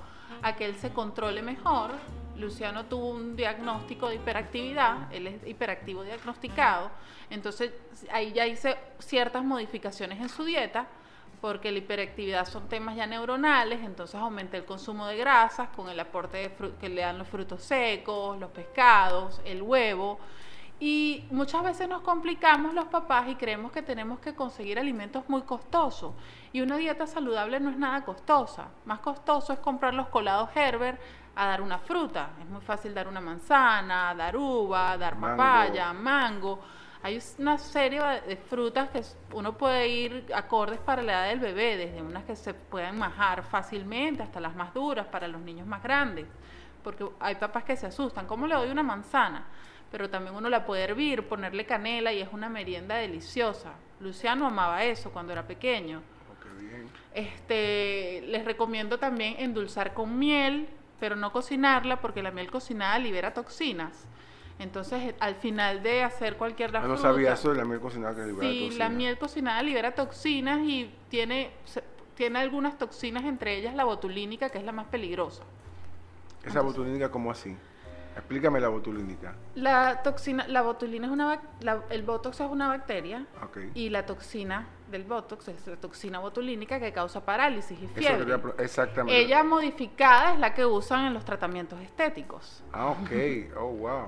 a 0.42 0.54
que 0.54 0.66
él 0.66 0.76
se 0.76 0.90
controle 0.92 1.42
mejor. 1.42 1.90
Luciano 2.36 2.86
tuvo 2.86 3.10
un 3.10 3.36
diagnóstico 3.36 4.08
de 4.08 4.16
hiperactividad, 4.16 5.12
él 5.12 5.26
es 5.26 5.46
hiperactivo 5.46 6.02
diagnosticado, 6.02 6.90
entonces 7.30 7.72
ahí 8.12 8.32
ya 8.32 8.46
hice 8.46 8.76
ciertas 8.98 9.44
modificaciones 9.44 10.20
en 10.20 10.28
su 10.28 10.44
dieta 10.44 10.86
porque 11.40 11.70
la 11.70 11.78
hiperactividad 11.78 12.46
son 12.46 12.68
temas 12.68 12.96
ya 12.96 13.06
neuronales, 13.06 13.80
entonces 13.82 14.16
aumenté 14.16 14.56
el 14.56 14.64
consumo 14.64 15.06
de 15.06 15.16
grasas 15.16 15.68
con 15.76 15.88
el 15.90 16.00
aporte 16.00 16.38
de 16.38 16.72
que 16.80 16.88
le 16.88 17.02
dan 17.02 17.18
los 17.18 17.28
frutos 17.28 17.62
secos, 17.62 18.38
los 18.38 18.50
pescados, 18.50 19.40
el 19.44 19.60
huevo 19.60 20.18
Y 20.86 21.24
muchas 21.30 21.62
veces 21.62 21.88
nos 21.88 22.02
complicamos 22.02 22.74
los 22.74 22.84
papás 22.88 23.26
y 23.28 23.36
creemos 23.36 23.72
que 23.72 23.80
tenemos 23.80 24.18
que 24.18 24.34
conseguir 24.34 24.78
alimentos 24.78 25.26
muy 25.30 25.40
costosos. 25.40 26.12
Y 26.52 26.60
una 26.60 26.76
dieta 26.76 27.06
saludable 27.06 27.58
no 27.58 27.70
es 27.70 27.78
nada 27.78 28.04
costosa. 28.04 28.68
Más 28.84 28.98
costoso 28.98 29.54
es 29.54 29.60
comprar 29.60 29.94
los 29.94 30.08
colados 30.08 30.50
Herbert 30.54 31.00
a 31.36 31.46
dar 31.46 31.62
una 31.62 31.78
fruta. 31.78 32.32
Es 32.38 32.46
muy 32.50 32.60
fácil 32.60 32.92
dar 32.92 33.08
una 33.08 33.22
manzana, 33.22 34.14
dar 34.14 34.36
uva, 34.36 34.98
dar 34.98 35.16
Mango. 35.16 35.38
papaya, 35.38 35.90
mango. 35.94 36.60
Hay 37.02 37.18
una 37.38 37.56
serie 37.56 38.02
de 38.28 38.36
frutas 38.36 38.90
que 38.90 39.00
uno 39.32 39.56
puede 39.56 39.88
ir 39.88 40.26
acordes 40.34 40.80
para 40.80 41.00
la 41.00 41.12
edad 41.12 41.28
del 41.28 41.40
bebé, 41.40 41.78
desde 41.78 42.02
unas 42.02 42.24
que 42.24 42.36
se 42.36 42.52
pueden 42.52 42.98
majar 42.98 43.42
fácilmente 43.42 44.22
hasta 44.22 44.38
las 44.38 44.54
más 44.54 44.74
duras 44.74 45.06
para 45.06 45.28
los 45.28 45.40
niños 45.40 45.66
más 45.66 45.82
grandes. 45.82 46.26
Porque 46.82 47.08
hay 47.20 47.36
papás 47.36 47.64
que 47.64 47.74
se 47.74 47.86
asustan. 47.86 48.26
¿Cómo 48.26 48.46
le 48.46 48.54
doy 48.54 48.68
una 48.68 48.82
manzana? 48.82 49.46
Pero 49.90 50.10
también 50.10 50.34
uno 50.34 50.48
la 50.48 50.66
puede 50.66 50.82
hervir, 50.84 51.28
ponerle 51.28 51.66
canela 51.66 52.12
y 52.12 52.20
es 52.20 52.28
una 52.32 52.48
merienda 52.48 52.96
deliciosa. 52.96 53.74
Luciano 54.00 54.46
amaba 54.46 54.84
eso 54.84 55.10
cuando 55.12 55.32
era 55.32 55.46
pequeño. 55.46 55.98
Ok, 56.32 56.60
bien. 56.60 56.88
Este, 57.14 58.22
les 58.26 58.44
recomiendo 58.44 58.98
también 58.98 59.36
endulzar 59.38 59.94
con 59.94 60.18
miel, 60.18 60.68
pero 60.98 61.14
no 61.16 61.30
cocinarla 61.32 62.00
porque 62.00 62.22
la 62.22 62.30
miel 62.32 62.50
cocinada 62.50 62.98
libera 62.98 63.32
toxinas. 63.32 64.06
Entonces, 64.58 65.14
al 65.20 65.34
final 65.36 65.82
de 65.82 66.02
hacer 66.04 66.36
cualquier 66.36 66.72
la 66.72 66.80
Ah, 66.80 66.82
no 66.82 66.94
fruta- 66.96 67.12
sabía 67.12 67.32
eso 67.34 67.50
de 67.50 67.56
la 67.56 67.64
miel 67.64 67.80
cocinada 67.80 68.14
que 68.14 68.26
libera 68.26 68.48
Sí, 68.48 68.60
toxina. 68.60 68.84
la 68.84 68.90
miel 68.94 69.18
cocinada 69.18 69.62
libera 69.62 69.94
toxinas 69.94 70.60
y 70.60 70.92
tiene, 71.08 71.50
tiene 72.16 72.38
algunas 72.38 72.78
toxinas, 72.78 73.24
entre 73.24 73.56
ellas 73.56 73.74
la 73.74 73.84
botulínica, 73.84 74.50
que 74.50 74.58
es 74.58 74.64
la 74.64 74.72
más 74.72 74.86
peligrosa. 74.86 75.42
Esa 76.44 76.60
botulínica, 76.60 77.10
¿cómo 77.10 77.30
así? 77.30 77.56
Explícame 78.16 78.60
la 78.60 78.68
botulínica. 78.68 79.34
La 79.56 80.02
toxina, 80.02 80.46
la 80.48 80.62
botulina 80.62 81.06
es 81.06 81.12
una, 81.12 81.40
la- 81.60 81.82
el 81.90 82.02
botox 82.02 82.40
es 82.40 82.48
una 82.48 82.68
bacteria 82.68 83.26
Ok. 83.42 83.58
y 83.74 83.90
la 83.90 84.06
toxina 84.06 84.66
del 84.90 85.02
botox 85.04 85.48
es 85.48 85.66
la 85.66 85.76
toxina 85.76 86.20
botulínica 86.20 86.78
que 86.78 86.92
causa 86.92 87.24
parálisis 87.24 87.76
y 87.80 87.84
Eso 87.86 87.94
fiebre. 87.94 88.38
pro- 88.38 88.54
exactamente. 88.58 89.18
Ella 89.20 89.42
modificada 89.42 90.34
es 90.34 90.38
la 90.38 90.54
que 90.54 90.64
usan 90.64 91.06
en 91.06 91.14
los 91.14 91.24
tratamientos 91.24 91.80
estéticos. 91.80 92.62
Ah, 92.72 92.86
ok. 92.90 93.10
Oh, 93.58 93.68
wow. 93.70 94.06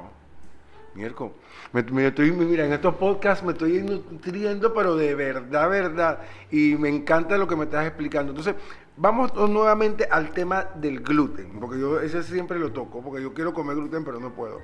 Me, 1.72 1.82
me 1.82 2.06
estoy, 2.06 2.30
mira, 2.32 2.64
en 2.64 2.72
estos 2.72 2.94
podcasts 2.94 3.44
me 3.44 3.52
estoy 3.52 3.82
nutriendo, 3.82 4.72
pero 4.72 4.96
de 4.96 5.14
verdad, 5.14 5.68
verdad. 5.68 6.20
Y 6.50 6.75
me 6.76 6.88
encanta 6.88 7.36
lo 7.36 7.46
que 7.46 7.54
me 7.54 7.64
estás 7.64 7.86
explicando. 7.86 8.30
Entonces, 8.32 8.54
vamos 8.97 9.35
nuevamente 9.35 10.09
al 10.11 10.31
tema 10.31 10.65
del 10.75 11.00
gluten, 11.00 11.59
porque 11.61 11.79
yo 11.79 12.00
ese 12.00 12.23
siempre 12.23 12.59
lo 12.59 12.73
toco, 12.73 13.03
porque 13.03 13.23
yo 13.23 13.35
quiero 13.35 13.53
comer 13.53 13.76
gluten, 13.76 14.05
pero 14.05 14.19
no 14.21 14.31
puedo. 14.33 14.61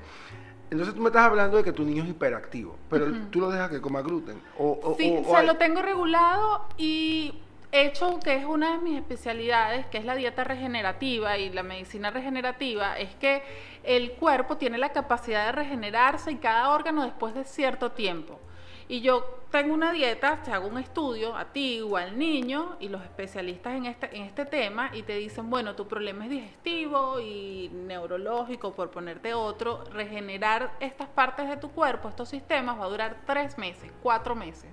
Entonces, 0.70 0.94
tú 0.94 1.02
me 1.02 1.08
estás 1.08 1.26
hablando 1.26 1.58
de 1.58 1.64
que 1.64 1.72
tu 1.72 1.84
niño 1.84 2.02
es 2.02 2.08
hiperactivo, 2.08 2.76
pero 2.88 3.06
tú 3.30 3.40
lo 3.40 3.50
dejas 3.50 3.68
que 3.68 3.80
coma 3.82 4.00
gluten. 4.00 4.40
O, 4.58 4.78
o- 4.82 4.96
Sí, 4.96 5.12
o- 5.14 5.20
o 5.28 5.30
se 5.30 5.36
hay- 5.36 5.46
lo 5.46 5.56
tengo 5.58 5.82
regulado 5.82 6.64
y 6.78 7.34
hecho 7.72 8.18
que 8.20 8.36
es 8.36 8.46
una 8.46 8.72
de 8.72 8.78
mis 8.78 8.96
especialidades, 8.98 9.84
que 9.86 9.98
es 9.98 10.04
la 10.06 10.14
dieta 10.14 10.44
regenerativa 10.44 11.36
y 11.36 11.50
la 11.50 11.62
medicina 11.62 12.10
regenerativa, 12.10 12.98
es 12.98 13.14
que 13.16 13.42
el 13.84 14.12
cuerpo 14.12 14.56
tiene 14.56 14.78
la 14.78 14.92
capacidad 14.92 15.44
de 15.46 15.52
regenerarse 15.52 16.32
y 16.32 16.36
cada 16.36 16.70
órgano 16.70 17.02
después 17.02 17.34
de 17.34 17.44
cierto 17.44 17.92
tiempo. 17.92 18.40
Y 18.88 19.00
yo 19.00 19.42
tengo 19.50 19.74
una 19.74 19.92
dieta, 19.92 20.42
te 20.42 20.50
hago 20.50 20.66
un 20.66 20.78
estudio 20.78 21.36
a 21.36 21.46
ti 21.46 21.80
o 21.80 21.96
al 21.96 22.18
niño 22.18 22.76
y 22.80 22.88
los 22.88 23.02
especialistas 23.02 23.74
en 23.74 23.86
este, 23.86 24.16
en 24.16 24.22
este 24.22 24.44
tema 24.44 24.90
y 24.92 25.02
te 25.02 25.16
dicen, 25.16 25.50
bueno, 25.50 25.74
tu 25.74 25.86
problema 25.86 26.24
es 26.24 26.30
digestivo 26.30 27.20
y 27.20 27.70
neurológico, 27.72 28.72
por 28.72 28.90
ponerte 28.90 29.34
otro, 29.34 29.84
regenerar 29.92 30.72
estas 30.80 31.08
partes 31.08 31.48
de 31.48 31.56
tu 31.56 31.70
cuerpo, 31.70 32.08
estos 32.08 32.28
sistemas, 32.28 32.78
va 32.78 32.84
a 32.84 32.88
durar 32.88 33.22
tres 33.26 33.56
meses, 33.58 33.92
cuatro 34.02 34.34
meses. 34.34 34.70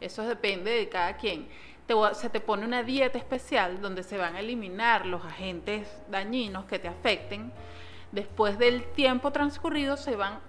Eso 0.00 0.22
depende 0.22 0.70
de 0.70 0.88
cada 0.88 1.16
quien. 1.16 1.48
Se 2.14 2.30
te 2.30 2.40
pone 2.40 2.64
una 2.64 2.82
dieta 2.82 3.16
especial 3.16 3.80
donde 3.80 4.02
se 4.02 4.18
van 4.18 4.34
a 4.34 4.40
eliminar 4.40 5.06
los 5.06 5.24
agentes 5.24 5.88
dañinos 6.08 6.64
que 6.64 6.78
te 6.78 6.88
afecten. 6.88 7.52
Después 8.10 8.58
del 8.58 8.84
tiempo 8.92 9.30
transcurrido 9.30 9.96
se 9.96 10.16
van, 10.16 10.40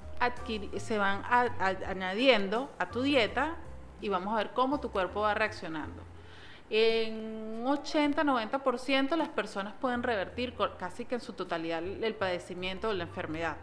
se 0.77 0.97
van 0.97 1.24
a- 1.25 1.50
a- 1.59 1.89
añadiendo 1.89 2.69
a 2.79 2.89
tu 2.89 3.01
dieta 3.01 3.55
y 4.01 4.09
vamos 4.09 4.33
a 4.33 4.38
ver 4.38 4.51
cómo 4.53 4.79
tu 4.79 4.91
cuerpo 4.91 5.21
va 5.21 5.34
reaccionando. 5.34 6.03
En 6.69 7.65
80-90% 7.65 9.15
las 9.15 9.30
personas 9.30 9.73
pueden 9.80 10.03
revertir 10.03 10.53
casi 10.77 11.06
que 11.06 11.15
en 11.15 11.21
su 11.21 11.34
totalidad 11.34 11.82
el 11.84 12.13
padecimiento 12.15 12.89
o 12.89 12.93
la 12.93 13.03
enfermedad. 13.03 13.56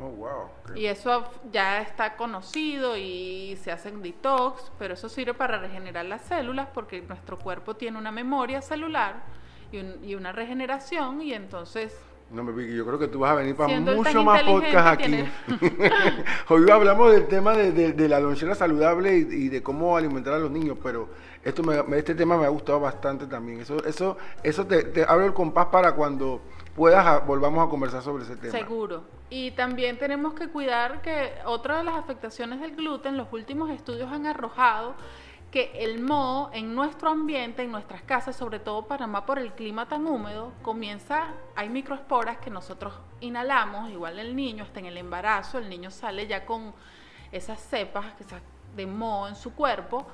Oh, 0.00 0.08
wow. 0.08 0.48
Y 0.76 0.86
eso 0.86 1.24
ya 1.52 1.80
está 1.80 2.16
conocido 2.16 2.96
y 2.96 3.56
se 3.62 3.70
hacen 3.70 4.02
detox, 4.02 4.72
pero 4.78 4.94
eso 4.94 5.08
sirve 5.08 5.34
para 5.34 5.58
regenerar 5.58 6.04
las 6.06 6.22
células 6.22 6.68
porque 6.72 7.00
nuestro 7.02 7.38
cuerpo 7.38 7.74
tiene 7.76 7.98
una 7.98 8.10
memoria 8.10 8.60
celular 8.60 9.22
y, 9.70 9.78
un- 9.78 10.04
y 10.04 10.14
una 10.14 10.32
regeneración 10.32 11.22
y 11.22 11.32
entonces 11.32 11.96
No 12.30 12.42
me 12.42 12.52
Vicky, 12.52 12.74
yo 12.76 12.84
creo 12.84 12.98
que 12.98 13.06
tú 13.06 13.20
vas 13.20 13.30
a 13.32 13.34
venir 13.36 13.54
para 13.54 13.68
Siendo 13.68 13.94
mucho 13.94 14.24
más 14.24 14.42
podcast 14.42 14.86
aquí. 15.00 15.24
Hoy 16.48 16.68
hablamos 16.70 17.12
del 17.12 17.26
tema 17.28 17.52
de, 17.52 17.70
de- 17.72 17.92
de 17.92 18.08
la 18.08 18.18
lonchera 18.18 18.54
saludable 18.54 19.16
y, 19.18 19.20
y 19.44 19.48
de 19.48 19.62
cómo 19.62 19.96
alimentar 19.96 20.34
a 20.34 20.38
los 20.38 20.50
niños, 20.50 20.76
pero 20.82 21.08
esto 21.44 21.62
me- 21.62 21.82
me- 21.84 21.98
este 21.98 22.14
tema 22.14 22.36
me 22.36 22.44
ha 22.44 22.48
gustado 22.48 22.80
bastante 22.80 23.26
también. 23.26 23.60
Eso, 23.60 23.84
eso, 23.84 24.16
eso 24.42 24.66
te, 24.66 24.82
te 24.84 25.04
abro 25.04 25.26
el 25.26 25.32
compás 25.34 25.66
para 25.66 25.92
cuando 25.92 26.40
puedas 26.74 27.06
a- 27.06 27.18
volvamos 27.20 27.64
a 27.64 27.70
conversar 27.70 28.02
sobre 28.02 28.24
ese 28.24 28.36
tema. 28.36 28.52
Seguro. 28.52 29.04
Y 29.30 29.52
también 29.52 29.98
tenemos 29.98 30.34
que 30.34 30.48
cuidar 30.48 31.02
que 31.02 31.32
otra 31.44 31.78
de 31.78 31.84
las 31.84 31.94
afectaciones 31.94 32.60
del 32.60 32.74
gluten, 32.74 33.16
los 33.16 33.32
últimos 33.32 33.70
estudios 33.70 34.10
han 34.12 34.26
arrojado 34.26 34.94
que 35.54 35.70
el 35.84 36.00
moho 36.00 36.50
en 36.52 36.74
nuestro 36.74 37.10
ambiente, 37.10 37.62
en 37.62 37.70
nuestras 37.70 38.02
casas, 38.02 38.34
sobre 38.34 38.58
todo 38.58 38.88
Panamá 38.88 39.24
por 39.24 39.38
el 39.38 39.52
clima 39.52 39.86
tan 39.86 40.04
húmedo, 40.04 40.52
comienza, 40.62 41.28
hay 41.54 41.68
microesporas 41.68 42.38
que 42.38 42.50
nosotros 42.50 42.92
inhalamos, 43.20 43.88
igual 43.88 44.18
el 44.18 44.34
niño, 44.34 44.64
hasta 44.64 44.80
en 44.80 44.86
el 44.86 44.96
embarazo, 44.96 45.58
el 45.58 45.68
niño 45.68 45.92
sale 45.92 46.26
ya 46.26 46.44
con 46.44 46.74
esas 47.30 47.60
cepas 47.60 48.06
de 48.74 48.84
moho 48.84 49.28
en 49.28 49.36
su 49.36 49.54
cuerpo 49.54 50.04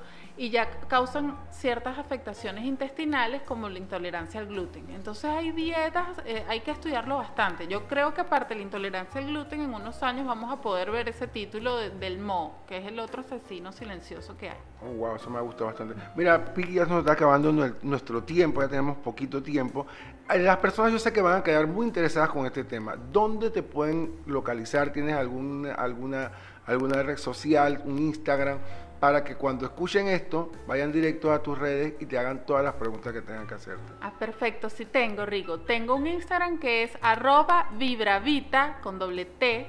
y 0.40 0.48
ya 0.48 0.70
causan 0.88 1.36
ciertas 1.50 1.98
afectaciones 1.98 2.64
intestinales 2.64 3.42
como 3.42 3.68
la 3.68 3.78
intolerancia 3.78 4.40
al 4.40 4.46
gluten. 4.46 4.88
Entonces 4.88 5.26
hay 5.26 5.52
dietas, 5.52 6.06
eh, 6.24 6.42
hay 6.48 6.60
que 6.60 6.70
estudiarlo 6.70 7.18
bastante. 7.18 7.66
Yo 7.68 7.86
creo 7.86 8.14
que 8.14 8.22
aparte 8.22 8.54
de 8.54 8.60
la 8.60 8.62
intolerancia 8.62 9.20
al 9.20 9.26
gluten, 9.26 9.60
en 9.60 9.74
unos 9.74 10.02
años 10.02 10.26
vamos 10.26 10.50
a 10.50 10.56
poder 10.62 10.90
ver 10.90 11.10
ese 11.10 11.26
título 11.26 11.76
de- 11.76 11.90
del 11.90 12.18
moho, 12.18 12.54
que 12.66 12.78
es 12.78 12.86
el 12.86 12.98
otro 13.00 13.20
asesino 13.20 13.70
silencioso 13.70 14.34
que 14.38 14.48
hay. 14.48 14.56
Oh, 14.82 14.86
wow, 14.94 15.16
eso 15.16 15.28
me 15.28 15.36
ha 15.36 15.42
gustado 15.42 15.66
bastante. 15.66 15.94
Mira, 16.16 16.42
Piqui, 16.54 16.72
ya 16.72 16.86
nos 16.86 17.00
está 17.00 17.12
acabando 17.12 17.52
nue- 17.52 17.74
nuestro 17.82 18.22
tiempo, 18.24 18.62
ya 18.62 18.68
tenemos 18.68 18.96
poquito 18.96 19.42
tiempo. 19.42 19.86
Eh, 20.32 20.38
Las 20.38 20.56
personas 20.56 20.90
yo 20.90 20.98
sé 20.98 21.12
que 21.12 21.20
van 21.20 21.36
a 21.40 21.42
quedar 21.44 21.66
muy 21.66 21.84
interesadas 21.86 22.30
con 22.30 22.46
este 22.46 22.64
tema. 22.64 22.96
¿Dónde 22.96 23.50
te 23.50 23.62
pueden 23.62 24.10
localizar? 24.24 24.90
¿Tienes 24.90 25.16
algún, 25.16 25.66
alguna, 25.76 26.32
alguna 26.64 27.02
red 27.02 27.18
social, 27.18 27.82
un 27.84 27.98
Instagram, 27.98 28.58
para 29.00 29.24
que 29.24 29.34
cuando 29.34 29.64
escuchen 29.64 30.08
esto 30.08 30.52
vayan 30.66 30.92
directo 30.92 31.32
a 31.32 31.42
tus 31.42 31.58
redes 31.58 31.94
y 32.00 32.06
te 32.06 32.18
hagan 32.18 32.44
todas 32.44 32.62
las 32.62 32.74
preguntas 32.74 33.12
que 33.14 33.22
tengan 33.22 33.46
que 33.46 33.54
hacerte? 33.54 33.92
Ah, 34.02 34.12
perfecto, 34.16 34.68
sí 34.68 34.84
tengo, 34.84 35.24
Rigo. 35.24 35.60
Tengo 35.60 35.96
un 35.96 36.06
Instagram 36.06 36.58
que 36.58 36.82
es 36.82 36.96
arroba 37.00 37.70
vibravita 37.78 38.78
con 38.82 38.98
doble 38.98 39.24
T. 39.24 39.66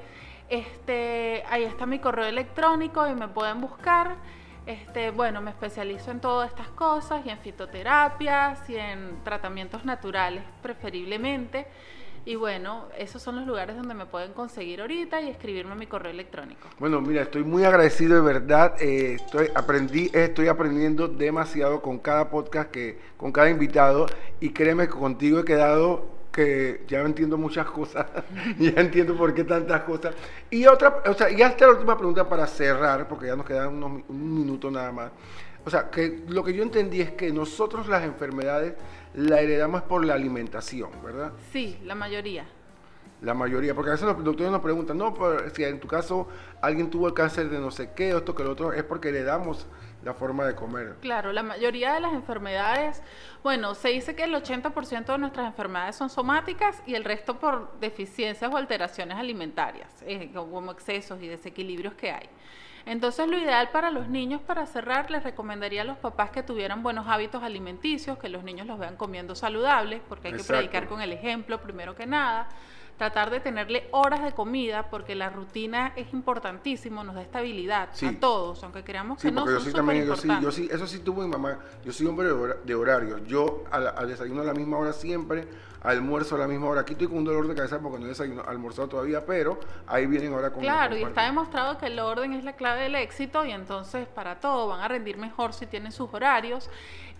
Este, 0.50 1.44
ahí 1.50 1.64
está 1.64 1.86
mi 1.86 2.00
correo 2.00 2.26
electrónico 2.26 3.08
y 3.08 3.16
me 3.16 3.30
pueden 3.30 3.62
buscar. 3.62 4.18
Este, 4.66 5.12
bueno, 5.12 5.42
me 5.42 5.52
especializo 5.52 6.12
en 6.12 6.20
todas 6.20 6.50
estas 6.50 6.68
cosas 6.68 7.26
y 7.26 7.30
en 7.30 7.40
fitoterapias 7.40 8.70
y 8.70 8.76
en 8.76 9.24
tratamientos 9.24 9.86
naturales 9.86 10.44
preferiblemente. 10.62 11.68
Y 12.24 12.36
bueno, 12.36 12.88
esos 12.98 13.22
son 13.22 13.38
los 13.38 13.48
lugares 13.48 13.76
donde 13.76 13.96
me 13.96 14.06
pueden 14.06 14.34
conseguir 14.34 14.82
ahorita 14.82 15.22
y 15.22 15.30
escribirme 15.30 15.72
a 15.72 15.76
mi 15.76 15.88
correo 15.88 16.12
electrónico. 16.12 16.68
Bueno, 16.78 17.02
mira, 17.02 17.24
estoy 17.24 17.44
muy 17.44 17.64
agradecido 17.64 18.16
de 18.16 18.22
verdad. 18.22 18.76
eh, 18.80 19.16
estoy, 19.16 19.50
aprendí, 19.56 20.12
estoy 20.14 20.48
aprendiendo 20.48 21.08
demasiado 21.08 21.82
con 21.82 21.98
cada 21.98 22.30
podcast, 22.30 22.70
que, 22.70 23.00
con 23.18 23.32
cada 23.32 23.50
invitado. 23.50 24.06
Y 24.40 24.52
créeme 24.52 24.88
que 24.88 24.94
contigo 24.94 25.40
he 25.40 25.46
quedado 25.46 26.22
que 26.32 26.84
ya 26.88 27.02
entiendo 27.02 27.38
muchas 27.38 27.66
cosas. 27.66 28.06
ya 28.60 28.74
entiendo 28.78 29.16
por 29.18 29.34
qué 29.34 29.44
tantas 29.44 29.82
cosas. 29.82 30.16
Y 30.50 30.66
otra, 30.68 31.02
o 31.06 31.14
sea, 31.14 31.30
y 31.30 31.42
hasta 31.42 31.66
la 31.66 31.74
última 31.74 31.98
pregunta 31.98 32.28
para 32.30 32.46
cerrar, 32.48 33.08
porque 33.08 33.28
ya 33.28 33.36
nos 33.36 33.46
quedan 33.46 33.76
unos, 33.76 34.04
un 34.08 34.36
minuto 34.36 34.70
nada 34.70 34.92
más. 34.92 35.12
O 35.66 35.70
sea, 35.70 35.90
que 35.90 36.24
lo 36.28 36.44
que 36.44 36.54
yo 36.54 36.64
entendí 36.64 37.02
es 37.02 37.12
que 37.12 37.32
nosotros 37.32 37.88
las 37.88 38.04
enfermedades 38.04 38.74
la 39.14 39.40
heredamos 39.42 39.84
por 39.84 40.04
la 40.06 40.16
alimentación, 40.16 40.90
¿verdad? 41.04 41.34
Sí, 41.52 41.78
la 41.84 41.96
mayoría. 41.96 42.46
la 43.22 43.36
mayoría, 43.36 43.76
porque 43.76 43.92
a 43.92 43.94
veces 43.94 44.08
los 44.08 44.24
doctores 44.24 44.52
nos 44.52 44.62
preguntan, 44.62 44.98
no, 44.98 45.14
pero 45.14 45.48
si 45.54 45.64
en 45.64 45.80
tu 45.80 45.88
caso 45.88 46.28
alguien 46.60 46.90
tuvo 46.90 47.08
el 47.08 47.14
cáncer 47.14 47.50
de 47.50 47.60
no 47.60 47.70
sé 47.70 47.92
qué, 47.96 48.16
o 48.16 48.18
esto 48.18 48.34
que 48.34 48.44
lo 48.44 48.52
otro, 48.52 48.74
es 48.74 48.84
porque 48.84 49.12
le 49.12 49.22
damos 49.22 49.68
la 50.04 50.16
forma 50.16 50.46
de 50.46 50.56
comer. 50.56 50.96
Claro, 51.02 51.32
la 51.32 51.44
mayoría 51.44 51.94
de 51.94 52.00
las 52.00 52.14
enfermedades, 52.14 53.04
bueno, 53.44 53.76
se 53.76 53.90
dice 53.90 54.16
que 54.16 54.24
el 54.24 54.34
80% 54.34 55.06
de 55.06 55.18
nuestras 55.20 55.46
enfermedades 55.46 55.96
son 55.96 56.10
somáticas 56.10 56.82
y 56.88 56.96
el 56.96 57.04
resto 57.04 57.38
por 57.38 57.80
deficiencias 57.80 58.52
o 58.52 58.58
alteraciones 58.58 59.16
alimentarias, 59.18 60.02
eh, 60.08 60.32
como 60.34 60.72
excesos 60.72 61.22
y 61.22 61.28
desequilibrios 61.28 61.94
que 61.94 62.12
hay. 62.12 62.28
Entonces 62.86 63.28
lo 63.28 63.38
ideal 63.38 63.70
para 63.72 63.92
los 63.92 64.08
niños, 64.08 64.42
para 64.42 64.66
cerrar, 64.66 65.12
les 65.12 65.24
recomendaría 65.24 65.82
a 65.82 65.86
los 65.86 65.98
papás 65.98 66.32
que 66.32 66.44
tuvieran 66.44 66.84
buenos 66.84 67.08
hábitos 67.08 67.44
alimenticios, 67.44 68.18
que 68.18 68.30
los 68.30 68.44
niños 68.44 68.68
los 68.68 68.80
vean 68.80 68.98
comiendo 68.98 69.36
saludables, 69.36 70.02
porque 70.08 70.30
hay 70.30 70.34
que 70.36 70.44
predicar 70.44 70.88
con 70.88 71.02
el 71.02 71.12
ejemplo 71.14 71.62
primero 71.62 71.96
que 71.96 72.06
nada 72.06 72.50
tratar 72.98 73.30
de 73.30 73.40
tenerle 73.40 73.88
horas 73.92 74.24
de 74.24 74.32
comida, 74.32 74.90
porque 74.90 75.16
la 75.16 75.30
rutina 75.30 75.94
es 75.96 76.14
importantísimo, 76.14 77.04
nos 77.04 77.16
da 77.16 77.22
estabilidad 77.22 77.90
a 77.90 78.20
todos, 78.20 78.64
aunque 78.64 78.84
creamos 78.84 79.20
que 79.20 79.32
no. 79.32 79.46
Yo 79.46 79.60
sí 79.60 79.72
también, 79.72 80.06
yo 80.06 80.16
sí, 80.16 80.28
yo 80.42 80.52
sí, 80.52 80.70
eso 80.72 80.86
sí 80.88 81.00
tuvo 81.00 81.22
mi 81.22 81.30
mamá. 81.30 81.60
Yo 81.84 81.92
soy 81.92 82.08
hombre 82.08 82.30
de 82.64 82.76
horario. 82.76 83.18
Yo 83.26 83.64
al, 83.72 83.88
al 83.88 84.08
desayuno 84.08 84.42
a 84.42 84.46
la 84.46 84.54
misma 84.54 84.78
hora 84.78 84.94
siempre 84.94 85.48
almuerzo 85.84 86.36
a 86.36 86.40
la 86.40 86.48
misma 86.48 86.68
hora. 86.68 86.82
Aquí 86.82 86.94
estoy 86.94 87.08
con 87.08 87.18
un 87.18 87.26
dolor 87.26 87.48
de 87.48 87.56
cabeza 87.56 87.80
porque 87.80 88.00
no 88.00 88.08
he 88.08 88.50
almorzado 88.50 88.88
todavía, 88.88 89.26
pero 89.26 89.60
ahí 89.88 90.06
vienen 90.06 90.34
ahora 90.34 90.52
con 90.52 90.62
Claro, 90.62 90.96
y 90.96 91.04
está 91.04 91.24
demostrado 91.24 91.78
que 91.78 91.88
el 91.88 92.00
orden 92.00 92.34
es 92.34 92.44
la 92.44 92.54
clave 92.54 92.84
del 92.84 92.96
éxito 92.96 93.46
y 93.46 93.52
entonces 93.52 94.08
para 94.08 94.40
todo 94.40 94.68
van 94.68 94.82
a 94.82 94.88
rendir 94.88 95.18
mejor 95.18 95.54
si 95.54 95.66
tienen 95.66 95.92
sus 95.92 96.14
horarios 96.14 96.70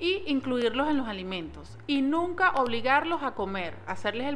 y 0.02 0.24
incluirlos 0.26 0.90
en 0.90 0.98
los 0.98 1.08
alimentos 1.08 1.78
y 1.86 2.02
nunca 2.02 2.54
obligarlos 2.56 3.22
a 3.22 3.36
comer, 3.36 3.76
hacerles 3.86 4.36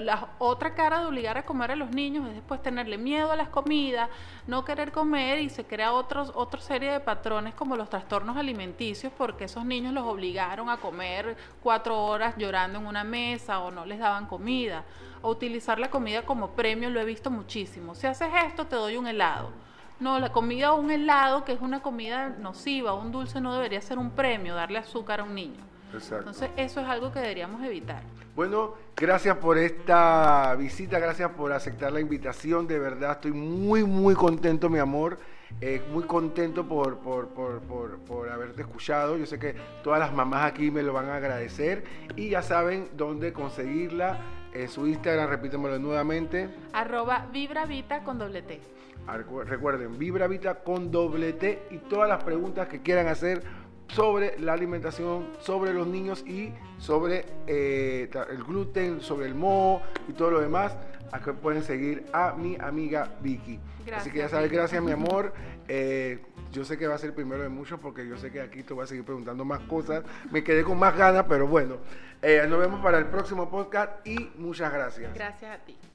la 0.00 0.28
otra 0.38 0.74
cara 0.76 1.00
de 1.00 1.06
obligar 1.06 1.36
a 1.36 1.44
comer 1.44 1.72
a 1.72 1.76
los 1.76 1.90
niños 1.90 2.28
es 2.28 2.34
después 2.34 2.62
tenerle 2.62 2.96
miedo 2.96 3.32
a 3.32 3.36
las 3.36 3.48
comidas, 3.48 4.08
no 4.46 4.64
querer 4.64 4.92
comer 4.92 5.40
y 5.40 5.48
se 5.48 5.64
crea 5.64 5.92
otros, 5.92 6.30
otra 6.36 6.60
serie 6.60 6.92
de 6.92 7.00
patrones 7.00 7.52
como 7.54 7.74
los 7.74 7.90
trastornos 7.90 8.36
alimenticios 8.36 9.12
porque 9.18 9.46
esos 9.46 9.64
niños 9.64 9.92
los 9.92 10.04
obligaron 10.04 10.70
a 10.70 10.76
comer 10.76 11.36
cuatro 11.60 12.04
horas 12.04 12.36
llorando 12.38 12.78
en 12.78 12.86
una 12.86 13.02
mesa 13.02 13.58
o 13.58 13.72
no 13.72 13.84
les 13.84 13.98
daban 13.98 14.26
comida, 14.26 14.84
o 15.20 15.30
utilizar 15.30 15.80
la 15.80 15.90
comida 15.90 16.22
como 16.22 16.50
premio, 16.50 16.90
lo 16.90 17.00
he 17.00 17.04
visto 17.04 17.28
muchísimo. 17.28 17.96
Si 17.96 18.06
haces 18.06 18.28
esto, 18.46 18.66
te 18.66 18.76
doy 18.76 18.96
un 18.96 19.08
helado. 19.08 19.65
No, 19.98 20.20
la 20.20 20.30
comida 20.30 20.72
o 20.72 20.80
un 20.80 20.90
helado, 20.90 21.44
que 21.44 21.52
es 21.52 21.60
una 21.60 21.80
comida 21.80 22.28
nociva, 22.28 22.94
un 22.94 23.12
dulce, 23.12 23.40
no 23.40 23.54
debería 23.54 23.80
ser 23.80 23.98
un 23.98 24.10
premio, 24.10 24.54
darle 24.54 24.78
azúcar 24.78 25.20
a 25.20 25.24
un 25.24 25.34
niño. 25.34 25.64
Entonces, 25.92 26.50
eso 26.56 26.80
es 26.80 26.88
algo 26.88 27.12
que 27.12 27.20
deberíamos 27.20 27.62
evitar. 27.64 28.02
Bueno, 28.34 28.74
gracias 28.94 29.36
por 29.38 29.56
esta 29.56 30.54
visita, 30.58 30.98
gracias 30.98 31.30
por 31.30 31.52
aceptar 31.52 31.92
la 31.92 32.00
invitación. 32.00 32.66
De 32.66 32.78
verdad, 32.78 33.12
estoy 33.12 33.32
muy, 33.32 33.84
muy 33.84 34.14
contento, 34.14 34.68
mi 34.68 34.78
amor. 34.78 35.18
Eh, 35.60 35.80
muy 35.90 36.02
contento 36.04 36.66
por, 36.66 36.98
por, 36.98 37.28
por, 37.28 37.60
por, 37.60 38.28
haberte 38.28 38.62
escuchado. 38.62 39.16
Yo 39.16 39.24
sé 39.24 39.38
que 39.38 39.54
todas 39.82 40.00
las 40.00 40.12
mamás 40.12 40.44
aquí 40.44 40.70
me 40.70 40.82
lo 40.82 40.92
van 40.92 41.08
a 41.08 41.16
agradecer. 41.16 41.84
Y 42.14 42.30
ya 42.30 42.42
saben 42.42 42.90
dónde 42.94 43.32
conseguirla. 43.32 44.18
En 44.52 44.68
su 44.68 44.86
Instagram, 44.86 45.28
repítemelo 45.28 45.78
nuevamente. 45.78 46.48
Arroba 46.72 47.26
Vibravita 47.30 48.02
con 48.02 48.18
doble 48.18 48.42
T. 48.42 48.75
Recuerden, 49.06 49.98
Vibravita 49.98 50.56
con 50.56 50.90
doble 50.90 51.32
T. 51.32 51.68
Y 51.70 51.78
todas 51.78 52.08
las 52.08 52.22
preguntas 52.24 52.68
que 52.68 52.82
quieran 52.82 53.08
hacer 53.08 53.42
sobre 53.88 54.38
la 54.38 54.52
alimentación, 54.52 55.28
sobre 55.38 55.72
los 55.72 55.86
niños 55.86 56.24
y 56.26 56.52
sobre 56.78 57.24
eh, 57.46 58.10
el 58.30 58.42
gluten, 58.42 59.00
sobre 59.00 59.26
el 59.26 59.34
moho 59.34 59.82
y 60.08 60.12
todo 60.12 60.32
lo 60.32 60.40
demás. 60.40 60.76
Aquí 61.12 61.30
pueden 61.40 61.62
seguir 61.62 62.06
a 62.12 62.32
mi 62.32 62.56
amiga 62.60 63.12
Vicky. 63.20 63.60
Así 63.94 64.10
que 64.10 64.18
ya 64.18 64.28
sabes, 64.28 64.50
gracias 64.50 64.82
mi 64.82 64.92
amor. 64.92 65.32
Eh, 65.68 66.20
yo 66.52 66.64
sé 66.64 66.78
que 66.78 66.86
va 66.86 66.94
a 66.94 66.98
ser 66.98 67.10
el 67.10 67.14
primero 67.14 67.42
de 67.42 67.48
muchos 67.48 67.78
porque 67.78 68.06
yo 68.06 68.16
sé 68.16 68.30
que 68.30 68.40
aquí 68.40 68.62
te 68.62 68.74
voy 68.74 68.84
a 68.84 68.86
seguir 68.86 69.04
preguntando 69.04 69.44
más 69.44 69.60
cosas. 69.60 70.04
Me 70.30 70.42
quedé 70.42 70.64
con 70.64 70.78
más 70.78 70.96
ganas, 70.96 71.26
pero 71.28 71.46
bueno. 71.46 71.76
Eh, 72.22 72.44
nos 72.48 72.58
vemos 72.58 72.80
para 72.82 72.98
el 72.98 73.06
próximo 73.06 73.48
podcast 73.50 74.06
y 74.06 74.32
muchas 74.36 74.72
gracias. 74.72 75.14
Gracias 75.14 75.60
a 75.60 75.64
ti. 75.64 75.76